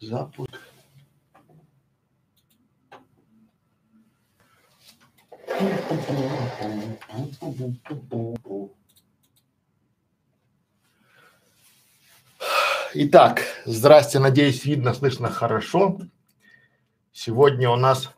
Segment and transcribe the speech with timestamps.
[0.00, 0.50] Запуск.
[12.92, 15.98] Итак, здрасте, надеюсь, видно, слышно хорошо.
[17.12, 18.10] Сегодня у нас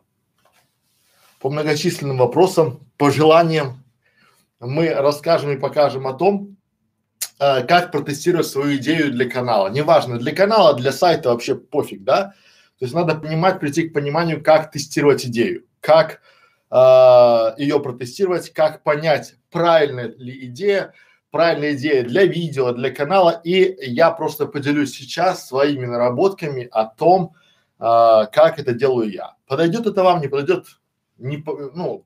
[1.40, 3.84] по многочисленным вопросам, пожеланиям
[4.60, 6.57] мы расскажем и покажем о том,
[7.39, 9.68] э, как протестировать свою идею для канала.
[9.68, 12.34] Неважно, для канала, для сайта вообще пофиг, да?
[12.79, 16.21] То есть надо понимать, прийти к пониманию, как тестировать идею, как
[16.71, 16.75] э,
[17.59, 20.95] ее протестировать, как понять, правильная ли идея,
[21.31, 23.40] правильная идея для видео, для канала.
[23.45, 27.34] И я просто поделюсь сейчас своими наработками о том,
[27.81, 29.34] э, как это делаю я.
[29.46, 30.67] Подойдет это вам, не подойдет,
[31.18, 31.43] не,
[31.75, 32.05] ну,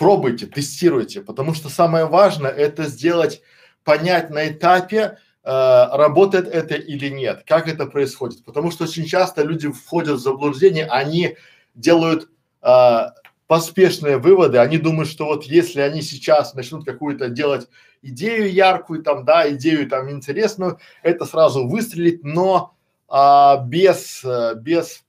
[0.00, 3.42] пробуйте, тестируйте, потому что самое важное это сделать,
[3.84, 8.44] понять на этапе, э, работает это или нет, как это происходит.
[8.44, 11.36] Потому что очень часто люди входят в заблуждение, они
[11.74, 12.28] делают
[12.62, 12.98] э,
[13.46, 17.68] поспешные выводы, они думают, что вот если они сейчас начнут какую-то делать
[18.02, 22.74] идею яркую там, да, идею там интересную, это сразу выстрелит, но
[23.08, 25.04] а, без, э, без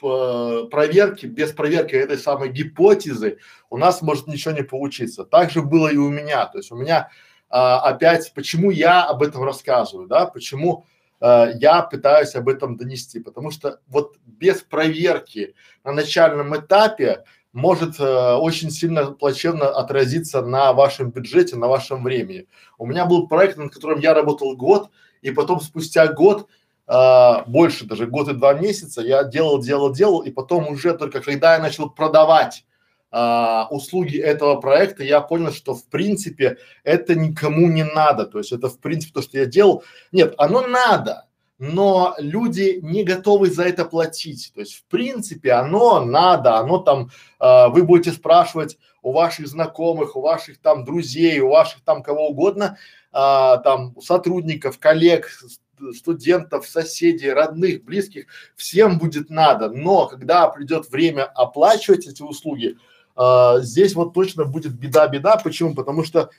[0.00, 5.24] проверки, без проверки этой самой гипотезы у нас может ничего не получиться.
[5.24, 6.46] Так же было и у меня.
[6.46, 7.10] То есть у меня
[7.50, 10.86] а, опять, почему я об этом рассказываю, да, почему
[11.20, 15.54] а, я пытаюсь об этом донести, потому что вот без проверки
[15.84, 22.46] на начальном этапе может э, очень сильно плачевно отразиться на вашем бюджете, на вашем времени.
[22.76, 24.90] У меня был проект, над которым я работал год,
[25.22, 26.46] и потом спустя год
[26.90, 31.20] а, больше даже год и два месяца я делал, делал, делал, и потом уже только
[31.20, 32.64] когда я начал продавать
[33.10, 38.26] а, услуги этого проекта, я понял, что в принципе это никому не надо.
[38.26, 39.82] То есть это в принципе то, что я делал.
[40.12, 41.26] Нет, оно надо,
[41.58, 44.52] но люди не готовы за это платить.
[44.54, 50.16] То есть в принципе оно надо, оно там, а, вы будете спрашивать у ваших знакомых,
[50.16, 52.76] у ваших там друзей, у ваших там кого угодно,
[53.12, 55.30] а, там сотрудников, коллег,
[55.94, 59.70] студентов, соседей, родных, близких, всем будет надо.
[59.70, 62.76] Но когда придет время оплачивать эти услуги,
[63.18, 65.36] э, здесь вот точно будет беда-беда.
[65.36, 65.74] Почему?
[65.74, 66.30] Потому что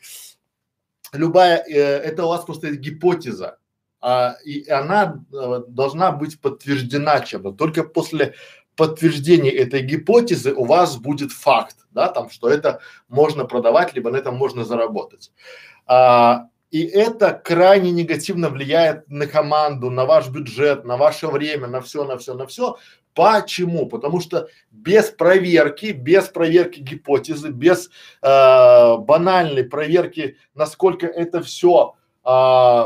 [1.13, 3.57] любая, э, это у вас просто гипотеза,
[4.01, 7.51] а, и она э, должна быть подтверждена чем-то.
[7.51, 8.35] Только после
[8.75, 12.79] подтверждения этой гипотезы у вас будет факт, да, там, что это
[13.09, 15.31] можно продавать, либо на этом можно заработать.
[15.85, 21.81] А, и это крайне негативно влияет на команду, на ваш бюджет, на ваше время, на
[21.81, 22.77] все, на все, на все.
[23.15, 23.87] Почему?
[23.87, 27.89] Потому что без проверки, без проверки гипотезы, без
[28.21, 32.83] э, банальной проверки, насколько это все э,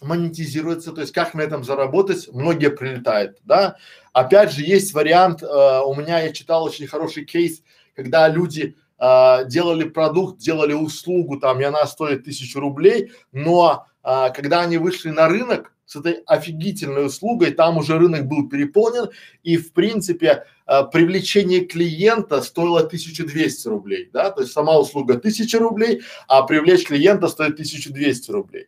[0.00, 3.76] монетизируется, то есть как на этом заработать, многие прилетают, да.
[4.12, 7.62] Опять же, есть вариант, э, у меня я читал очень хороший кейс,
[7.94, 14.28] когда люди а, делали продукт, делали услугу там, и она стоит тысячу рублей, но а,
[14.28, 19.08] когда они вышли на рынок с этой офигительной услугой, там уже рынок был переполнен,
[19.42, 25.58] и в принципе а, привлечение клиента стоило 1200 рублей, да, то есть сама услуга 1000
[25.58, 28.66] рублей, а привлечь клиента стоит 1200 рублей.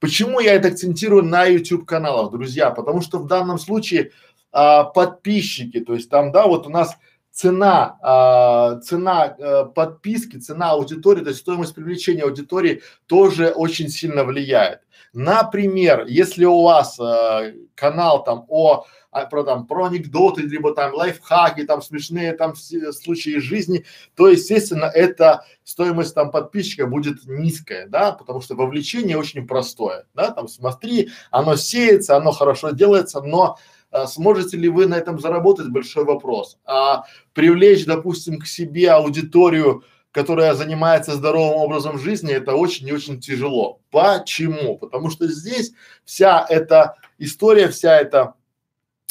[0.00, 2.70] Почему я это акцентирую на YouTube каналах, друзья?
[2.70, 4.12] Потому что в данном случае
[4.50, 6.96] а, подписчики, то есть там, да, вот у нас
[7.34, 14.24] цена, а, цена а, подписки, цена аудитории, то есть стоимость привлечения аудитории тоже очень сильно
[14.24, 14.80] влияет.
[15.12, 20.94] Например, если у вас а, канал там о а, про там про анекдоты либо там
[20.94, 23.84] лайфхаки там смешные там случаи жизни
[24.16, 30.32] то естественно эта стоимость там подписчика будет низкая да потому что вовлечение очень простое да
[30.32, 33.56] там смотри оно сеется оно хорошо делается но
[33.94, 36.58] а, сможете ли вы на этом заработать, большой вопрос.
[36.64, 43.20] А привлечь, допустим, к себе аудиторию, которая занимается здоровым образом жизни, это очень и очень
[43.20, 43.80] тяжело.
[43.92, 44.78] Почему?
[44.78, 48.34] Потому что здесь вся эта история, вся эта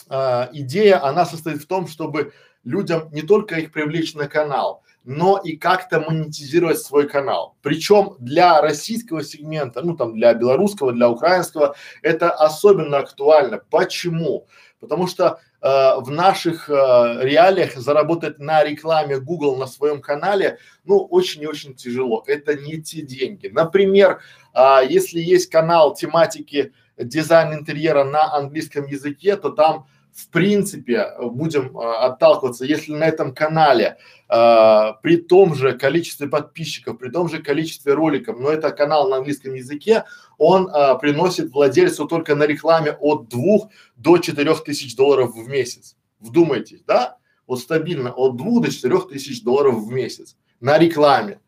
[0.10, 2.34] а, идея, она состоит в том, чтобы
[2.66, 7.56] людям не только их привлечь на канал, но и как-то монетизировать свой канал.
[7.62, 13.62] Причем для российского сегмента, ну там для белорусского, для украинского, это особенно актуально.
[13.70, 14.48] Почему?
[14.84, 15.68] Потому что э,
[16.02, 21.74] в наших э, реалиях заработать на рекламе Google на своем канале, ну, очень и очень
[21.74, 22.22] тяжело.
[22.28, 23.48] Это не те деньги.
[23.48, 24.20] Например,
[24.54, 31.78] э, если есть канал тематики дизайн интерьера на английском языке, то там в принципе будем
[31.78, 33.98] э, отталкиваться, если на этом канале
[34.30, 39.18] э, при том же количестве подписчиков, при том же количестве роликов, но это канал на
[39.18, 40.04] английском языке,
[40.44, 45.96] он э, приносит владельцу только на рекламе от двух до четырех тысяч долларов в месяц.
[46.20, 47.18] Вдумайтесь, да?
[47.48, 51.40] Вот стабильно от двух до четырех тысяч долларов в месяц на рекламе.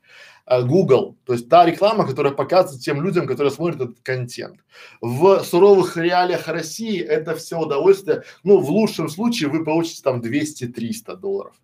[0.47, 4.59] Э, Google, то есть та реклама, которая показывает тем людям, которые смотрят этот контент.
[5.01, 11.18] В суровых реалиях России это все удовольствие, ну, в лучшем случае вы получите там 200-300
[11.18, 11.56] долларов.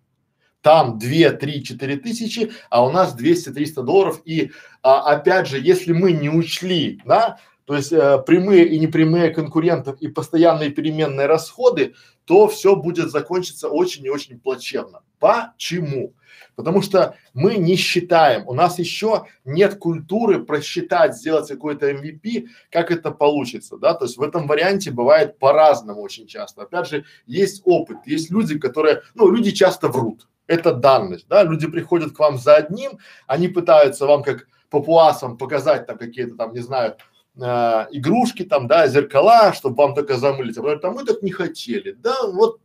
[0.62, 4.22] Там 2, 3, 4 тысячи, а у нас 200-300 долларов.
[4.24, 9.30] И а, опять же, если мы не учли, да, то есть э, прямые и непрямые
[9.30, 11.94] конкурентов и постоянные переменные расходы,
[12.24, 15.02] то все будет закончиться очень и очень плачевно.
[15.18, 16.14] Почему?
[16.56, 22.90] Потому что мы не считаем, у нас еще нет культуры просчитать, сделать какой-то MVP, как
[22.90, 26.62] это получится, да, то есть в этом варианте бывает по-разному очень часто.
[26.62, 31.66] Опять же, есть опыт, есть люди, которые, ну, люди часто врут, это данность, да, люди
[31.66, 36.60] приходят к вам за одним, они пытаются вам как папуасам показать там какие-то там, не
[36.60, 36.96] знаю,
[37.36, 41.92] э, игрушки там, да, зеркала, чтобы вам только замылить, а потом, мы так не хотели,
[41.92, 42.60] да, вот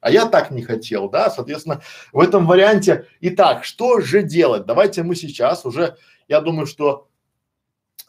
[0.00, 1.82] а я так не хотел, да, соответственно,
[2.12, 3.06] в этом варианте.
[3.20, 4.64] Итак, что же делать?
[4.64, 7.08] Давайте мы сейчас уже, я думаю, что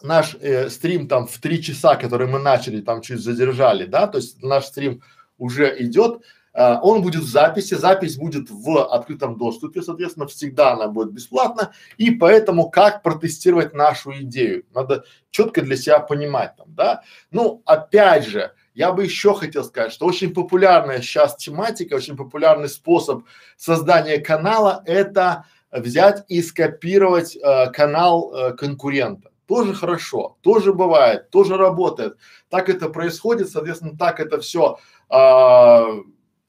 [0.01, 4.17] наш э, стрим там в три часа, который мы начали, там чуть задержали, да, то
[4.17, 5.01] есть наш стрим
[5.38, 6.21] уже идет,
[6.53, 12.12] он будет в записи, запись будет в открытом доступе, соответственно, всегда она будет бесплатна, и
[12.12, 17.03] поэтому как протестировать нашу идею, надо четко для себя понимать там, да.
[17.31, 22.69] Ну, опять же, я бы еще хотел сказать, что очень популярная сейчас тематика, очень популярный
[22.69, 23.24] способ
[23.57, 29.30] создания канала– это взять и скопировать э, канал э, конкурента.
[29.48, 32.18] Тоже хорошо, тоже бывает, тоже работает.
[32.50, 35.86] Так это происходит, соответственно, так это все э,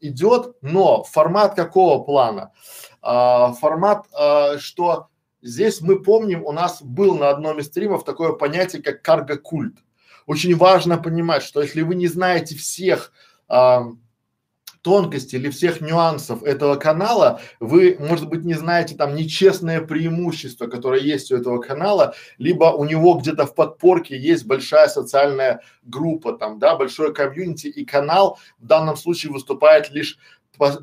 [0.02, 2.52] идет, но формат какого плана?
[3.02, 5.08] Э, формат, э, что
[5.40, 9.78] здесь мы помним, у нас был на одном из стримов такое понятие, как карго-культ
[10.26, 13.12] очень важно понимать, что если вы не знаете всех
[13.48, 13.84] а,
[14.82, 21.00] тонкостей или всех нюансов этого канала, вы, может быть, не знаете там нечестное преимущество, которое
[21.00, 26.58] есть у этого канала, либо у него где-то в подпорке есть большая социальная группа там,
[26.58, 30.18] да, большое комьюнити и канал в данном случае выступает лишь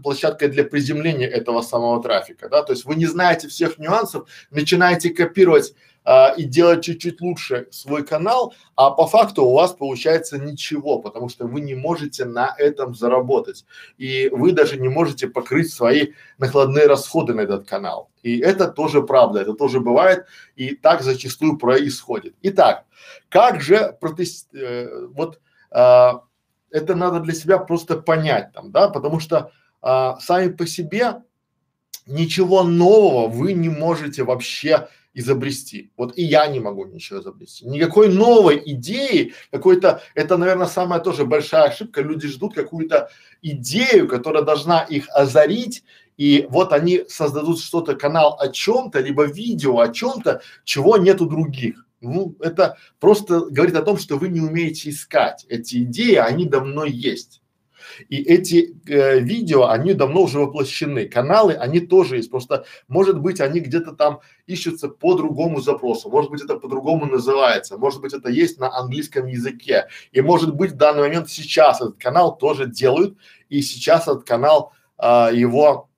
[0.04, 5.12] площадкой для приземления этого самого трафика, да, то есть вы не знаете всех нюансов, начинаете
[5.12, 5.74] копировать
[6.04, 11.30] а, и делать чуть-чуть лучше свой канал, а по факту у вас получается ничего, потому
[11.30, 13.66] что вы не можете на этом заработать.
[13.98, 18.10] И вы даже не можете покрыть свои накладные расходы на этот канал.
[18.24, 20.26] И это тоже правда, это тоже бывает,
[20.56, 22.36] и так зачастую происходит.
[22.42, 22.86] Итак,
[23.30, 24.54] как же протест...
[24.54, 25.40] Э, вот
[25.72, 26.12] э,
[26.72, 29.52] это надо для себя просто понять там, да, потому что
[29.82, 31.24] э, сами по себе
[32.06, 35.92] ничего нового вы не можете вообще изобрести.
[35.98, 37.66] Вот и я не могу ничего изобрести.
[37.68, 42.02] Никакой новой идеи, какой-то, это, наверное, самая тоже большая ошибка.
[42.02, 43.10] Люди ждут какую-то
[43.42, 45.84] идею, которая должна их озарить,
[46.18, 51.26] и вот они создадут что-то, канал о чем-то, либо видео о чем-то, чего нет у
[51.26, 51.86] других.
[52.02, 56.86] Ну, это просто говорит о том, что вы не умеете искать эти идеи, они давно
[56.86, 57.39] есть.
[58.08, 61.08] И эти э, видео, они давно уже воплощены.
[61.08, 62.30] Каналы, они тоже есть.
[62.32, 66.10] Просто, может быть, они где-то там ищутся по другому запросу.
[66.10, 67.78] Может быть, это по-другому называется.
[67.78, 69.88] Может быть, это есть на английском языке.
[70.12, 73.18] И может быть, в данный момент сейчас этот канал тоже делают.
[73.50, 75.90] И сейчас этот канал а, его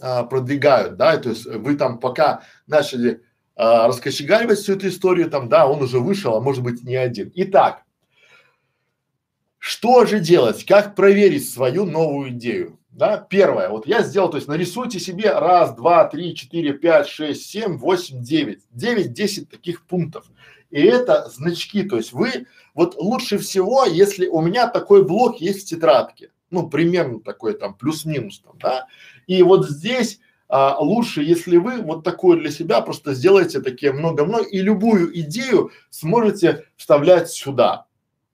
[0.00, 3.22] а, продвигают, да, то есть вы там пока начали
[3.54, 7.30] а, раскочегаривать всю эту историю, там, да, он уже вышел, а может быть не один.
[7.34, 7.83] Итак,
[9.66, 10.66] что же делать?
[10.66, 12.78] Как проверить свою новую идею?
[12.90, 17.46] Да, первое, вот я сделал, то есть нарисуйте себе раз, два, три, четыре, пять, шесть,
[17.46, 20.26] семь, восемь, девять, девять, десять таких пунктов.
[20.68, 25.62] И это значки, то есть вы, вот лучше всего, если у меня такой блок есть
[25.62, 28.86] в тетрадке, ну, примерно такой там, плюс-минус там, да,
[29.26, 34.44] и вот здесь а, лучше, если вы вот такое для себя просто сделаете такие много-много
[34.44, 37.83] и любую идею сможете вставлять сюда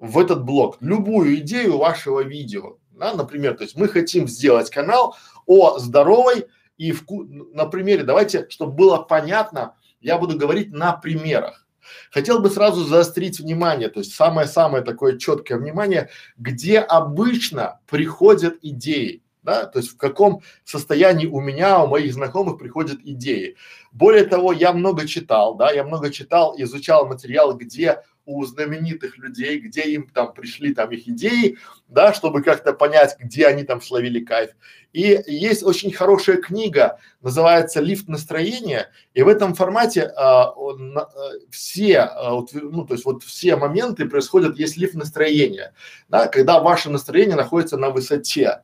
[0.01, 5.17] в этот блок любую идею вашего видео, да, например, то есть мы хотим сделать канал
[5.47, 6.47] о здоровой
[6.79, 7.25] и вку...
[7.25, 11.67] на примере, давайте, чтобы было понятно, я буду говорить на примерах.
[12.11, 19.23] Хотел бы сразу заострить внимание, то есть самое-самое такое четкое внимание, где обычно приходят идеи,
[19.43, 23.57] да, то есть в каком состоянии у меня, у моих знакомых приходят идеи.
[23.93, 29.59] Более того, я много читал, да, я много читал, изучал материал, где у знаменитых людей,
[29.59, 31.59] где им там пришли там их идеи,
[31.89, 34.51] да, чтобы как-то понять, где они там словили кайф.
[34.93, 41.09] И есть очень хорошая книга, называется «Лифт настроения», и в этом формате а, он, а,
[41.51, 45.75] все, а, ну, то есть вот все моменты происходят, есть лифт настроения,
[46.09, 48.63] да, когда ваше настроение находится на высоте,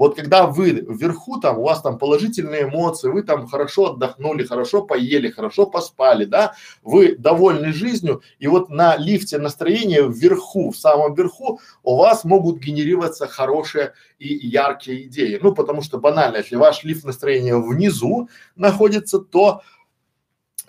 [0.00, 4.80] вот когда вы вверху там, у вас там положительные эмоции, вы там хорошо отдохнули, хорошо
[4.80, 11.12] поели, хорошо поспали, да, вы довольны жизнью, и вот на лифте настроения вверху, в самом
[11.12, 15.38] верху у вас могут генерироваться хорошие и яркие идеи.
[15.42, 19.60] Ну, потому что банально, если ваш лифт настроения внизу находится, то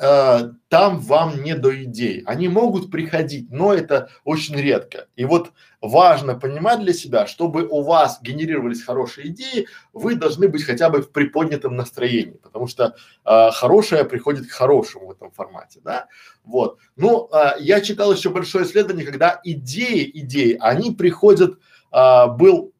[0.02, 2.24] э, там вам не до идей.
[2.26, 5.08] Они могут приходить, но это очень редко.
[5.16, 10.64] И вот важно понимать для себя, чтобы у вас генерировались хорошие идеи, вы должны быть
[10.64, 15.80] хотя бы в приподнятом настроении, потому что э, хорошее приходит к хорошему в этом формате,
[15.84, 16.08] да.
[16.44, 16.80] Вот.
[16.96, 21.60] Ну, э, я читал еще большое исследование, когда идеи, идеи, они приходят,
[21.92, 22.74] э, был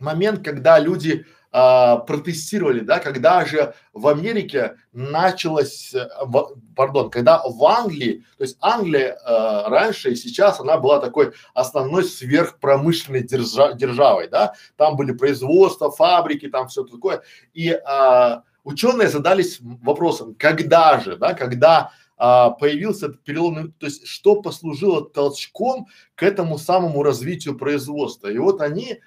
[0.00, 7.42] момент, когда люди а, протестировали, да, когда же в Америке началось, э, в, пардон, когда
[7.42, 13.72] в Англии, то есть Англия э, раньше и сейчас она была такой основной сверхпромышленной держа,
[13.72, 17.22] державой, да, там были производства, фабрики, там все такое,
[17.54, 24.06] и э, ученые задались вопросом, когда же, да, когда а, появился этот переломный, то есть
[24.06, 25.86] что послужило толчком
[26.16, 28.26] к этому самому развитию производства.
[28.26, 28.98] И вот они а,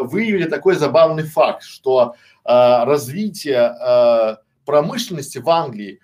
[0.00, 6.00] выявили такой забавный факт, что а, развитие а, промышленности в Англии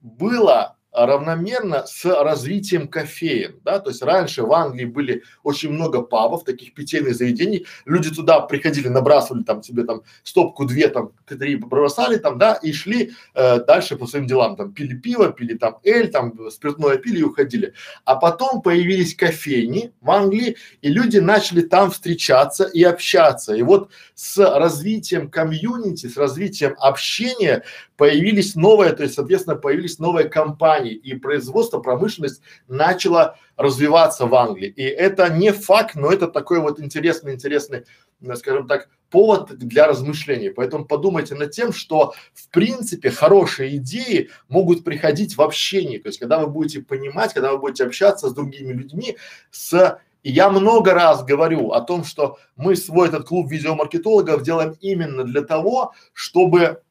[0.00, 6.44] было равномерно с развитием кофеин, да, то есть раньше в Англии были очень много пабов,
[6.44, 12.16] таких питейных заведений, люди туда приходили, набрасывали там себе там стопку две там, три бросали
[12.16, 16.10] там, да, и шли э, дальше по своим делам, там пили пиво, пили там эль,
[16.10, 17.74] там спиртное пили и уходили.
[18.04, 23.54] А потом появились кофейни в Англии, и люди начали там встречаться и общаться.
[23.54, 27.62] И вот с развитием комьюнити, с развитием общения
[28.00, 34.68] появились новые, то есть, соответственно, появились новые компании и производство, промышленность начала развиваться в Англии.
[34.68, 37.84] И это не факт, но это такой вот интересный, интересный,
[38.22, 40.48] э, скажем так, повод для размышлений.
[40.48, 45.98] Поэтому подумайте над тем, что в принципе хорошие идеи могут приходить в общении.
[45.98, 49.18] То есть, когда вы будете понимать, когда вы будете общаться с другими людьми,
[49.50, 54.76] с и я много раз говорю о том, что мы свой этот клуб видеомаркетологов делаем
[54.80, 56.82] именно для того, чтобы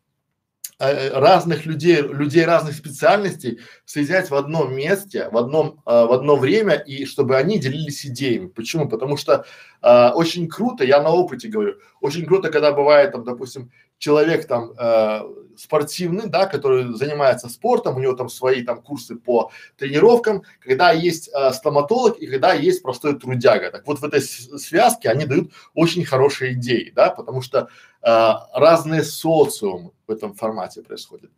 [0.79, 6.75] разных людей, людей разных специальностей соединять в одном месте, в одном, э, в одно время
[6.75, 8.47] и чтобы они делились идеями.
[8.47, 8.87] Почему?
[8.87, 9.45] Потому что
[9.81, 14.71] э, очень круто, я на опыте говорю, очень круто, когда бывает там, допустим, человек там
[14.77, 15.21] э,
[15.57, 21.29] спортивный, да, который занимается спортом, у него там свои там курсы по тренировкам, когда есть
[21.33, 23.69] э, стоматолог и когда есть простой трудяга.
[23.69, 27.67] Так вот в этой связке они дают очень хорошие идеи, да, потому что
[28.01, 31.31] э, разные социумы в этом формате происходят.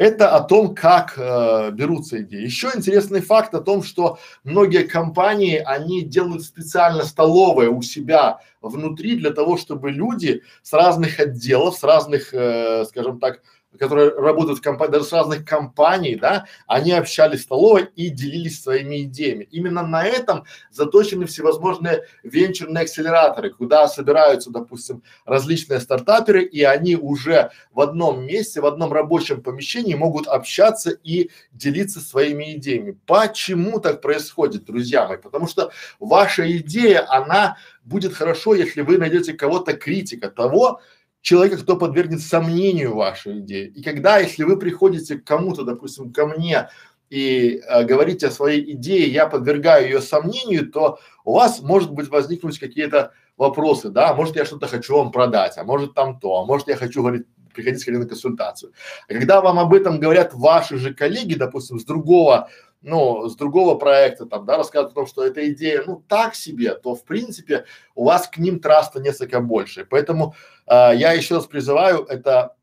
[0.00, 2.42] Это о том, как э, берутся идеи.
[2.42, 9.16] Еще интересный факт о том, что многие компании, они делают специально столовые у себя внутри
[9.16, 13.42] для того, чтобы люди с разных отделов, с разных, э, скажем так,
[13.78, 18.62] которые работают в компании, даже с разных компаний, да, они общались в столовой и делились
[18.62, 19.48] своими идеями.
[19.50, 27.50] Именно на этом заточены всевозможные венчурные акселераторы, куда собираются, допустим, различные стартаперы, и они уже
[27.72, 32.98] в одном месте, в одном рабочем помещении могут общаться и делиться своими идеями.
[33.06, 35.16] Почему так происходит, друзья мои?
[35.16, 40.80] Потому что ваша идея, она будет хорошо, если вы найдете кого-то критика того,
[41.20, 43.72] человека, кто подвергнет сомнению вашу идею.
[43.72, 46.68] И когда, если вы приходите к кому-то, допустим, ко мне
[47.10, 52.08] и э, говорите о своей идее, я подвергаю ее сомнению, то у вас может быть
[52.08, 56.44] возникнуть какие-то вопросы, да, может я что-то хочу вам продать, а может там то, а
[56.44, 58.72] может я хочу говорить приходить ко мне на консультацию.
[59.08, 62.48] А когда вам об этом говорят ваши же коллеги, допустим, с другого
[62.82, 66.74] ну, с другого проекта там, да, рассказывают о том, что эта идея, ну, так себе,
[66.74, 69.84] то, в принципе, у вас к ним траста несколько больше.
[69.84, 70.34] Поэтому
[70.70, 72.56] э, я еще раз призываю это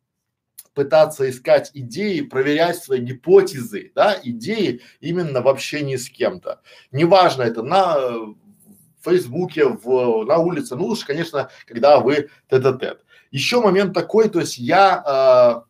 [0.73, 6.61] пытаться искать идеи, проверять свои гипотезы, да, идеи именно в общении с кем-то.
[6.91, 7.95] Неважно это на
[9.01, 13.03] Фейсбуке, в, на улице, ну лучше, конечно, когда вы тет-а-тет.
[13.31, 15.67] Еще момент такой, то есть я э,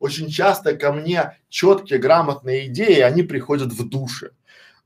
[0.00, 4.32] очень часто ко мне четкие, грамотные идеи, они приходят в душе.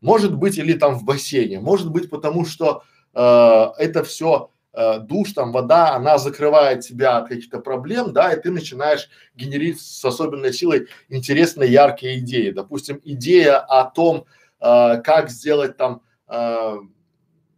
[0.01, 5.33] Может быть, или там в бассейне, может быть, потому что э, это все э, душ,
[5.33, 10.53] там вода, она закрывает тебя от каких-то проблем, да, и ты начинаешь генерить с особенной
[10.53, 12.51] силой интересные, яркие идеи.
[12.51, 14.25] Допустим, идея о том,
[14.61, 16.77] э, как сделать там э,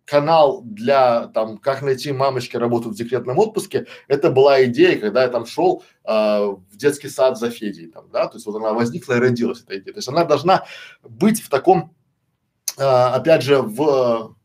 [0.06, 5.28] канал для там, как найти мамочке работу в декретном отпуске, это была идея, когда я
[5.28, 9.14] там шел э, в детский сад за Федей, там, да, то есть вот она возникла
[9.14, 9.92] и родилась эта идея.
[9.92, 10.64] То есть она должна
[11.02, 11.94] быть в таком,
[12.78, 14.36] э, опять же, в,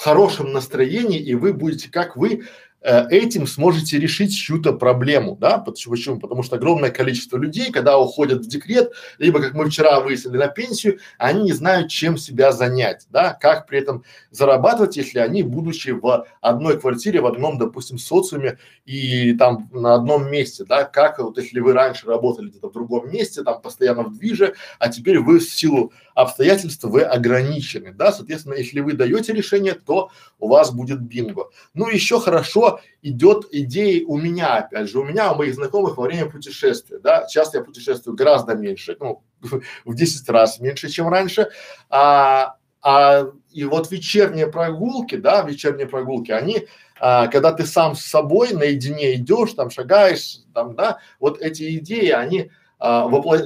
[0.00, 2.42] хорошем настроении, и вы будете, как вы
[2.82, 6.18] Э, этим сможете решить чью-то проблему, да, почему?
[6.18, 10.48] Потому что огромное количество людей, когда уходят в декрет, либо, как мы вчера выяснили, на
[10.48, 15.90] пенсию, они не знают, чем себя занять, да, как при этом зарабатывать, если они, будучи
[15.90, 21.36] в одной квартире, в одном, допустим, социуме и там на одном месте, да, как вот
[21.36, 25.38] если вы раньше работали где-то в другом месте, там постоянно в движе, а теперь вы
[25.38, 31.00] в силу обстоятельств вы ограничены, да, соответственно, если вы даете решение, то у вас будет
[31.00, 31.50] бинго.
[31.74, 36.04] Ну, еще хорошо идет идеи у меня, опять же, у меня, у моих знакомых во
[36.04, 39.22] время путешествия, да, сейчас я путешествую гораздо меньше, ну,
[39.84, 41.48] в 10 раз меньше, чем раньше,
[41.88, 46.66] а, а и вот вечерние прогулки, да, вечерние прогулки, они,
[46.98, 52.10] а, когда ты сам с собой наедине идешь, там шагаешь, там, да, вот эти идеи,
[52.10, 53.38] они а, вопло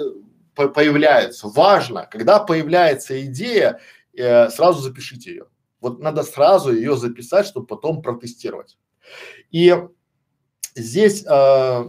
[0.55, 1.49] появляются.
[1.49, 3.81] Важно, когда появляется идея,
[4.17, 5.47] э, сразу запишите ее.
[5.81, 8.79] Вот надо сразу ее записать, чтобы потом протестировать.
[9.51, 9.75] И
[10.75, 11.85] здесь э,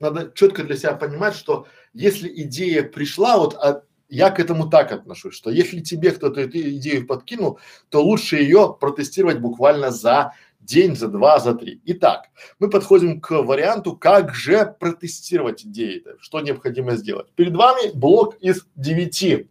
[0.00, 4.92] надо четко для себя понимать, что если идея пришла, вот от, я к этому так
[4.92, 7.58] отношусь, что если тебе кто-то эту идею подкинул,
[7.88, 11.80] то лучше ее протестировать буквально за день, за два, за три.
[11.84, 17.30] Итак, мы подходим к варианту, как же протестировать идеи, что необходимо сделать.
[17.34, 19.48] Перед вами блок из девяти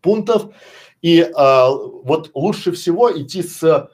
[0.00, 0.54] пунктов,
[1.02, 3.90] и а, вот лучше всего идти с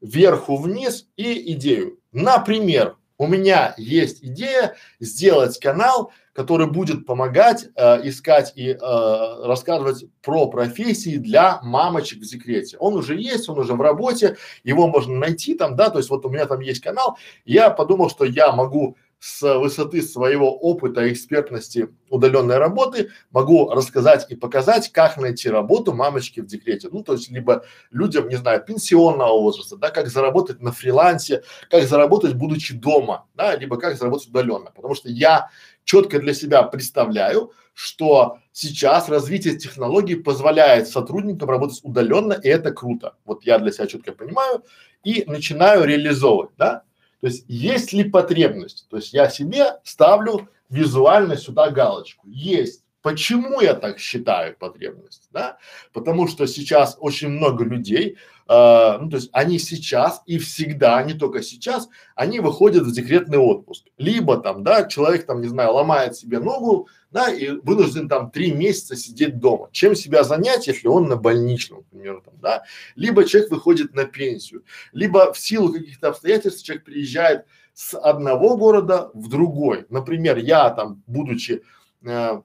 [0.00, 1.98] верху вниз и идею.
[2.12, 10.04] Например, у меня есть идея сделать канал, который будет помогать э, искать и э, рассказывать
[10.22, 12.76] про профессии для мамочек в декрете.
[12.78, 16.24] Он уже есть, он уже в работе, его можно найти там, да, то есть вот
[16.24, 17.18] у меня там есть канал.
[17.44, 24.26] Я подумал, что я могу с высоты своего опыта и экспертности удаленной работы могу рассказать
[24.30, 26.88] и показать, как найти работу мамочки в декрете.
[26.92, 31.84] Ну, то есть, либо людям, не знаю, пенсионного возраста, да, как заработать на фрилансе, как
[31.84, 34.70] заработать, будучи дома, да, либо как заработать удаленно.
[34.70, 35.50] Потому что я
[35.84, 43.16] четко для себя представляю, что сейчас развитие технологий позволяет сотрудникам работать удаленно, и это круто.
[43.24, 44.64] Вот я для себя четко понимаю
[45.04, 46.82] и начинаю реализовывать, да.
[47.20, 48.86] То есть есть ли потребность?
[48.88, 52.28] То есть я себе ставлю визуально сюда галочку.
[52.28, 52.84] Есть.
[53.00, 55.58] Почему я так считаю потребность, да?
[55.92, 58.16] Потому что сейчас очень много людей,
[58.48, 63.38] э, ну то есть они сейчас и всегда, не только сейчас, они выходят в декретный
[63.38, 63.86] отпуск.
[63.98, 68.52] Либо там, да, человек там, не знаю, ломает себе ногу, да, и вынужден там три
[68.52, 69.68] месяца сидеть дома.
[69.70, 72.64] Чем себя занять, если он на больничном, например, там, да?
[72.96, 79.12] Либо человек выходит на пенсию, либо в силу каких-то обстоятельств человек приезжает с одного города
[79.14, 79.86] в другой.
[79.88, 81.62] Например, я там, будучи
[82.04, 82.42] э,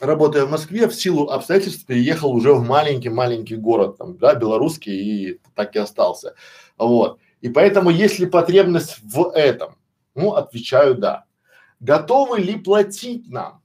[0.00, 5.40] работая в Москве, в силу обстоятельств переехал уже в маленький-маленький город, там, да, белорусский, и
[5.54, 6.34] так и остался.
[6.78, 7.18] Вот.
[7.40, 9.76] И поэтому, есть ли потребность в этом?
[10.14, 11.24] Ну, отвечаю да.
[11.80, 13.62] Готовы ли платить нам?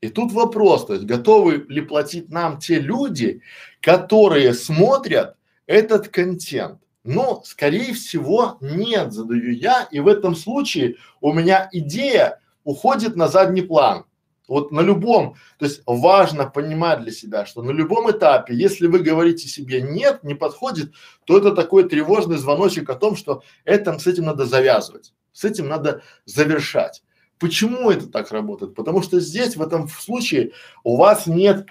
[0.00, 3.42] И тут вопрос, то есть готовы ли платить нам те люди,
[3.80, 6.80] которые смотрят этот контент?
[7.02, 13.28] Ну, скорее всего, нет, задаю я, и в этом случае у меня идея уходит на
[13.28, 14.04] задний план.
[14.48, 19.00] Вот на любом, то есть важно понимать для себя, что на любом этапе, если вы
[19.00, 20.94] говорите себе нет, не подходит,
[21.26, 25.68] то это такой тревожный звоночек о том, что это, с этим надо завязывать, с этим
[25.68, 27.02] надо завершать.
[27.38, 28.74] Почему это так работает?
[28.74, 31.66] Потому что здесь, в этом случае, у вас нет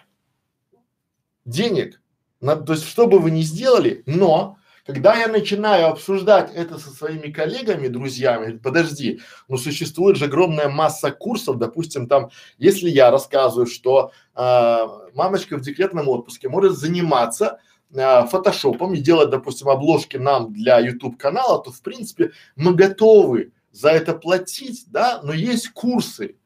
[1.45, 1.99] денег.
[2.39, 4.56] На, то есть, что бы вы ни сделали, но
[4.87, 9.19] когда я начинаю обсуждать это со своими коллегами, друзьями, подожди,
[9.49, 14.77] ну существует же огромная масса курсов, допустим, там, если я рассказываю, что э,
[15.13, 17.59] мамочка в декретном отпуске может заниматься
[17.93, 23.51] э, фотошопом и делать, допустим, обложки нам для YouTube канала, то в принципе мы готовы
[23.73, 26.37] за это платить, да, но есть курсы,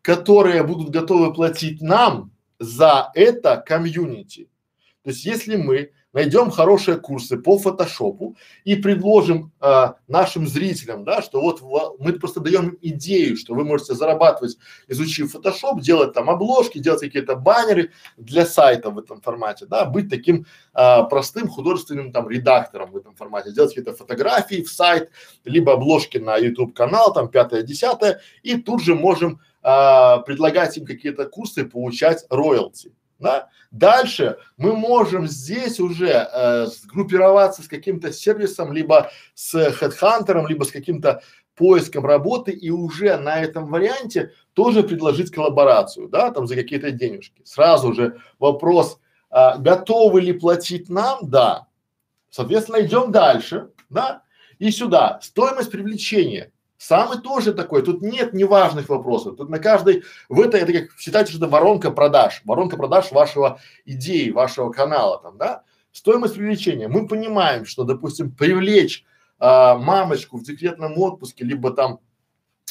[0.00, 4.48] которые будут готовы платить нам за это комьюнити.
[5.04, 11.22] То есть если мы найдем хорошие курсы по фотошопу и предложим э, нашим зрителям, да,
[11.22, 16.28] что вот в, мы просто даем идею, что вы можете зарабатывать, изучив фотошоп, делать там
[16.28, 22.12] обложки, делать какие-то баннеры для сайта в этом формате, да, быть таким э, простым художественным
[22.12, 25.10] там редактором в этом формате, делать какие-то фотографии в сайт,
[25.44, 30.84] либо обложки на YouTube канал, там пятое, десятое, и тут же можем э, предлагать им
[30.84, 32.92] какие-то курсы, получать роялти.
[33.22, 33.48] Да?
[33.70, 40.70] Дальше мы можем здесь уже э, сгруппироваться с каким-то сервисом, либо с хедхантером, либо с
[40.70, 41.22] каким-то
[41.54, 47.40] поиском работы и уже на этом варианте тоже предложить коллаборацию, да, там за какие-то денежки.
[47.44, 48.98] Сразу же вопрос,
[49.30, 51.18] а, готовы ли платить нам?
[51.22, 51.68] Да.
[52.30, 54.22] Соответственно, идем дальше, да,
[54.58, 55.18] и сюда.
[55.22, 56.52] Стоимость привлечения.
[56.82, 61.30] Самый тоже такой, тут нет неважных вопросов, тут на каждой, в это, это как считайте,
[61.30, 65.62] что это воронка продаж, воронка продаж вашего идеи, вашего канала там, да.
[65.92, 66.88] Стоимость привлечения.
[66.88, 69.04] Мы понимаем, что, допустим, привлечь
[69.38, 72.00] а, мамочку в декретном отпуске, либо там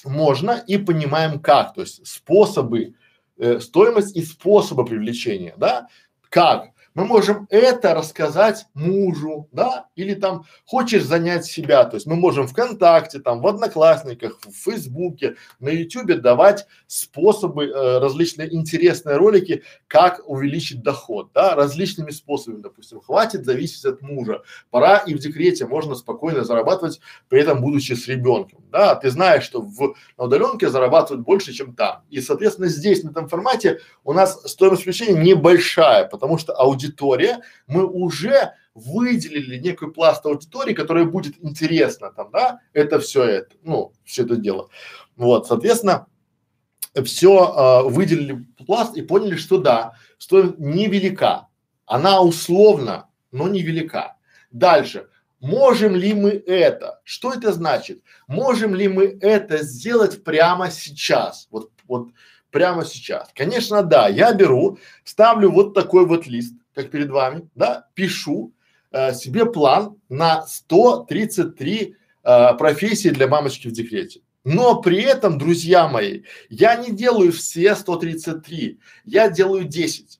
[0.03, 2.95] можно и понимаем как, то есть способы,
[3.37, 5.87] э, стоимость и способы привлечения, да,
[6.27, 12.15] как мы можем это рассказать мужу, да, или там хочешь занять себя, то есть мы
[12.15, 19.63] можем ВКонтакте, там в Одноклассниках, в Фейсбуке, на Ютубе давать способы, э, различные интересные ролики,
[19.87, 25.65] как увеличить доход, да, различными способами, допустим, хватит зависеть от мужа, пора и в декрете
[25.65, 26.99] можно спокойно зарабатывать,
[27.29, 31.73] при этом будучи с ребенком, да, ты знаешь, что в на удаленке зарабатывают больше, чем
[31.73, 36.80] там, и соответственно здесь на этом формате у нас стоимость включения небольшая, потому что аудитория
[36.81, 43.55] аудитория, мы уже выделили некую пласт аудитории, которая будет интересна там, да, это все это,
[43.63, 44.69] ну, все это дело.
[45.15, 46.07] Вот, соответственно,
[47.03, 51.47] все э, выделили пласт и поняли, что да, стоимость невелика.
[51.85, 54.17] Она условно, но невелика.
[54.51, 55.07] Дальше.
[55.39, 57.01] Можем ли мы это?
[57.03, 58.03] Что это значит?
[58.27, 61.47] Можем ли мы это сделать прямо сейчас?
[61.49, 62.09] Вот, вот
[62.51, 63.29] прямо сейчас.
[63.33, 64.07] Конечно, да.
[64.07, 68.53] Я беру, ставлю вот такой вот лист как перед вами, да, пишу
[68.91, 74.21] э, себе план на 133 э, профессии для мамочки в декрете.
[74.43, 80.19] Но при этом, друзья мои, я не делаю все 133, я делаю 10.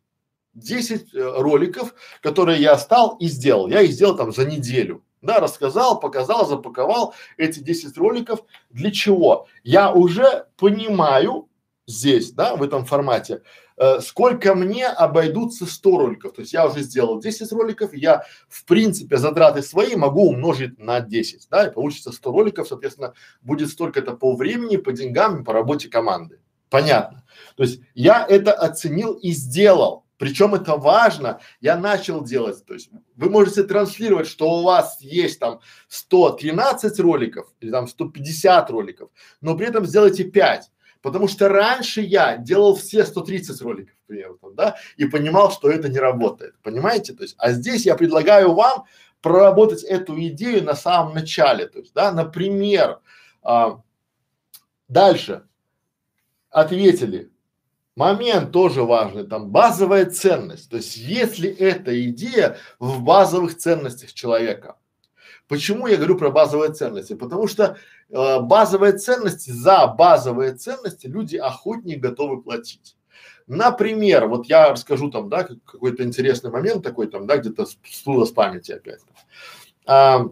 [0.54, 3.68] 10 э, роликов, которые я стал и сделал.
[3.68, 5.04] Я их сделал там за неделю.
[5.22, 8.42] Да, рассказал, показал, запаковал эти 10 роликов.
[8.70, 9.48] Для чего?
[9.64, 11.48] Я уже понимаю
[11.88, 13.42] здесь, да, в этом формате,
[13.78, 16.34] э, сколько мне обойдутся 100 роликов.
[16.34, 21.02] То есть я уже сделал 10 роликов, я в принципе затраты свои могу умножить на
[21.02, 25.90] 10, да, и получится 100 роликов, соответственно, будет столько-то по времени, по деньгам по работе
[25.90, 26.40] команды.
[26.70, 27.26] Понятно.
[27.58, 30.06] То есть я это оценил и сделал.
[30.18, 35.40] Причем это важно, я начал делать, то есть вы можете транслировать, что у вас есть
[35.40, 39.10] там 113 роликов или там 150 роликов,
[39.42, 40.70] но при этом сделайте 5.
[41.02, 45.90] Потому что раньше я делал все 130 роликов, к там, да, и понимал, что это
[45.90, 46.56] не работает.
[46.62, 47.14] Понимаете?
[47.14, 48.86] То есть, а здесь я предлагаю вам
[49.22, 51.68] проработать эту идею на самом начале.
[51.68, 53.00] То есть, да, например,
[53.42, 53.82] а,
[54.88, 55.44] дальше
[56.50, 57.32] ответили.
[57.96, 60.70] Момент тоже важный, там базовая ценность.
[60.70, 64.78] То есть, если эта идея в базовых ценностях человека,
[65.52, 67.12] Почему я говорю про базовые ценности?
[67.12, 67.76] Потому что
[68.10, 72.96] э, базовые ценности, за базовые ценности люди охотнее готовы платить.
[73.48, 78.32] Например, вот я расскажу там, да, какой-то интересный момент такой там, да, где-то всплыло с
[78.32, 79.02] памяти опять.
[79.86, 80.28] А,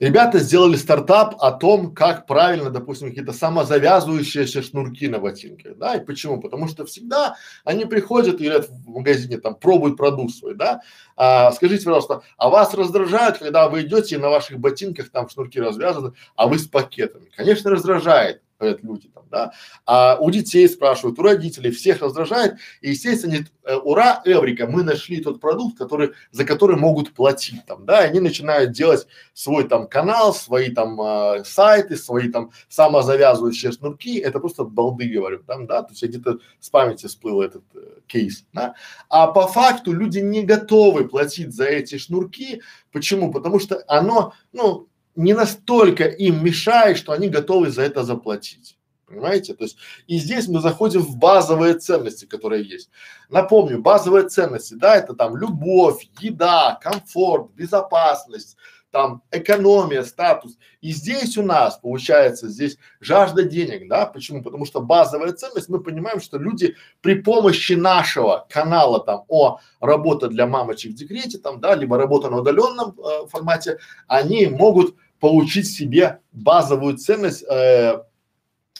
[0.00, 6.04] Ребята сделали стартап о том, как правильно, допустим, какие-то самозавязывающиеся шнурки на ботинке, да, и
[6.04, 6.40] почему?
[6.40, 10.80] Потому что всегда они приходят и говорят в магазине, там, пробуют продукт свой, да,
[11.18, 15.60] а, скажите, пожалуйста, а вас раздражает, когда вы идете и на ваших ботинках там шнурки
[15.60, 17.30] развязаны, а вы с пакетами?
[17.36, 19.52] Конечно, раздражает говорят люди там, да,
[19.86, 24.82] а у детей спрашивают, у родителей, всех раздражает, и естественно, нет, э, ура, Эврика, мы
[24.82, 29.66] нашли тот продукт, который, за который могут платить там, да, и они начинают делать свой
[29.66, 35.66] там канал, свои там э, сайты, свои там самозавязывающие шнурки, это просто балды говорю, там,
[35.66, 38.74] да, то есть где-то с памяти всплыл этот э, кейс, да,
[39.08, 43.32] а по факту люди не готовы платить за эти шнурки, почему?
[43.32, 48.76] Потому что оно, ну, не настолько им мешает, что они готовы за это заплатить.
[49.06, 49.54] Понимаете?
[49.54, 52.90] То есть и здесь мы заходим в базовые ценности, которые есть.
[53.28, 58.56] Напомню, базовые ценности, да, это там любовь, еда, комфорт, безопасность,
[58.90, 60.58] там экономия, статус.
[60.80, 64.06] И здесь у нас получается здесь жажда денег, да?
[64.06, 64.42] Почему?
[64.42, 70.28] Потому что базовая ценность, мы понимаем, что люди при помощи нашего канала там о работа
[70.28, 75.70] для мамочек в декрете там, да, либо работа на удаленном э, формате, они могут получить
[75.70, 77.44] себе базовую ценность.
[77.44, 78.02] Э,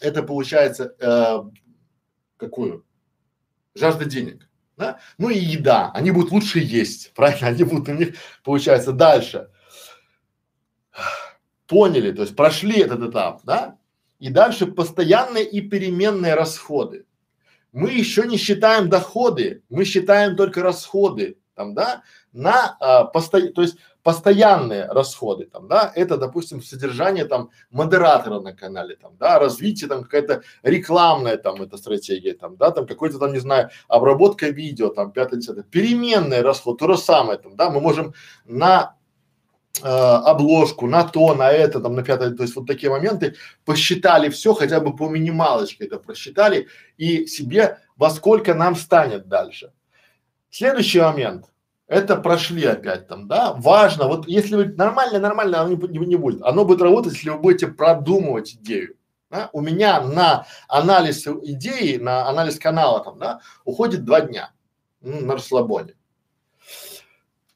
[0.00, 1.42] это получается э,
[2.36, 2.84] какую?
[3.74, 4.48] Жажда денег.
[4.76, 4.98] Да?
[5.18, 7.48] Ну и еда, они будут лучше есть, правильно?
[7.48, 9.50] Они будут у них получается дальше
[11.70, 13.78] поняли, то есть прошли этот этап, да?
[14.18, 17.06] И дальше постоянные и переменные расходы.
[17.72, 22.02] Мы еще не считаем доходы, мы считаем только расходы, там, да,
[22.32, 23.52] на а, посто...
[23.52, 29.38] то есть постоянные расходы, там, да, это, допустим, содержание там модератора на канале, там, да,
[29.38, 34.48] развитие там какая-то рекламная там эта стратегия, там, да, там какой-то там, не знаю, обработка
[34.48, 38.96] видео, там, пятое, десятое, переменные расходы, то же самое, там, да, мы можем на
[39.82, 44.54] обложку, на то, на это, там, на пятое, то есть вот такие моменты посчитали все,
[44.54, 49.72] хотя бы по минималочке это просчитали и себе во сколько нам станет дальше.
[50.50, 51.46] Следующий момент
[51.86, 56.42] это прошли опять там, да, важно, вот если вы нормально, нормально, оно не, не будет,
[56.42, 58.94] оно будет работать, если вы будете продумывать идею,
[59.28, 59.50] да?
[59.52, 64.52] у меня на анализ идеи, на анализ канала там, да, уходит два дня
[65.00, 65.94] на расслабоне.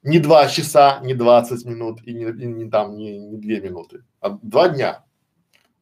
[0.05, 4.05] Не два часа, не двадцать минут и не, и не там, не, не две минуты,
[4.21, 5.05] а два дня.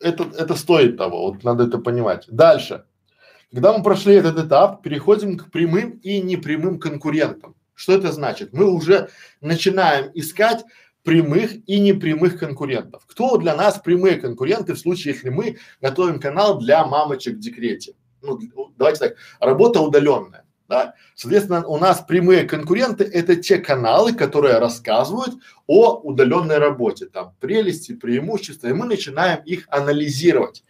[0.01, 2.27] Это, это стоит того, вот надо это понимать.
[2.29, 2.85] Дальше.
[3.53, 7.55] Когда мы прошли этот этап, переходим к прямым и непрямым конкурентам.
[7.75, 8.53] Что это значит?
[8.53, 10.65] Мы уже начинаем искать
[11.03, 13.05] прямых и непрямых конкурентов.
[13.07, 17.95] Кто для нас прямые конкуренты в случае, если мы готовим канал для мамочек в декрете?
[18.23, 18.39] Ну,
[18.77, 20.95] давайте так, работа удаленная, да?
[21.15, 25.35] Соответственно, у нас прямые конкуренты– это те каналы, которые рассказывают
[25.67, 30.65] о удаленной работе, там, прелести, преимущества, и мы начинаем их анализировать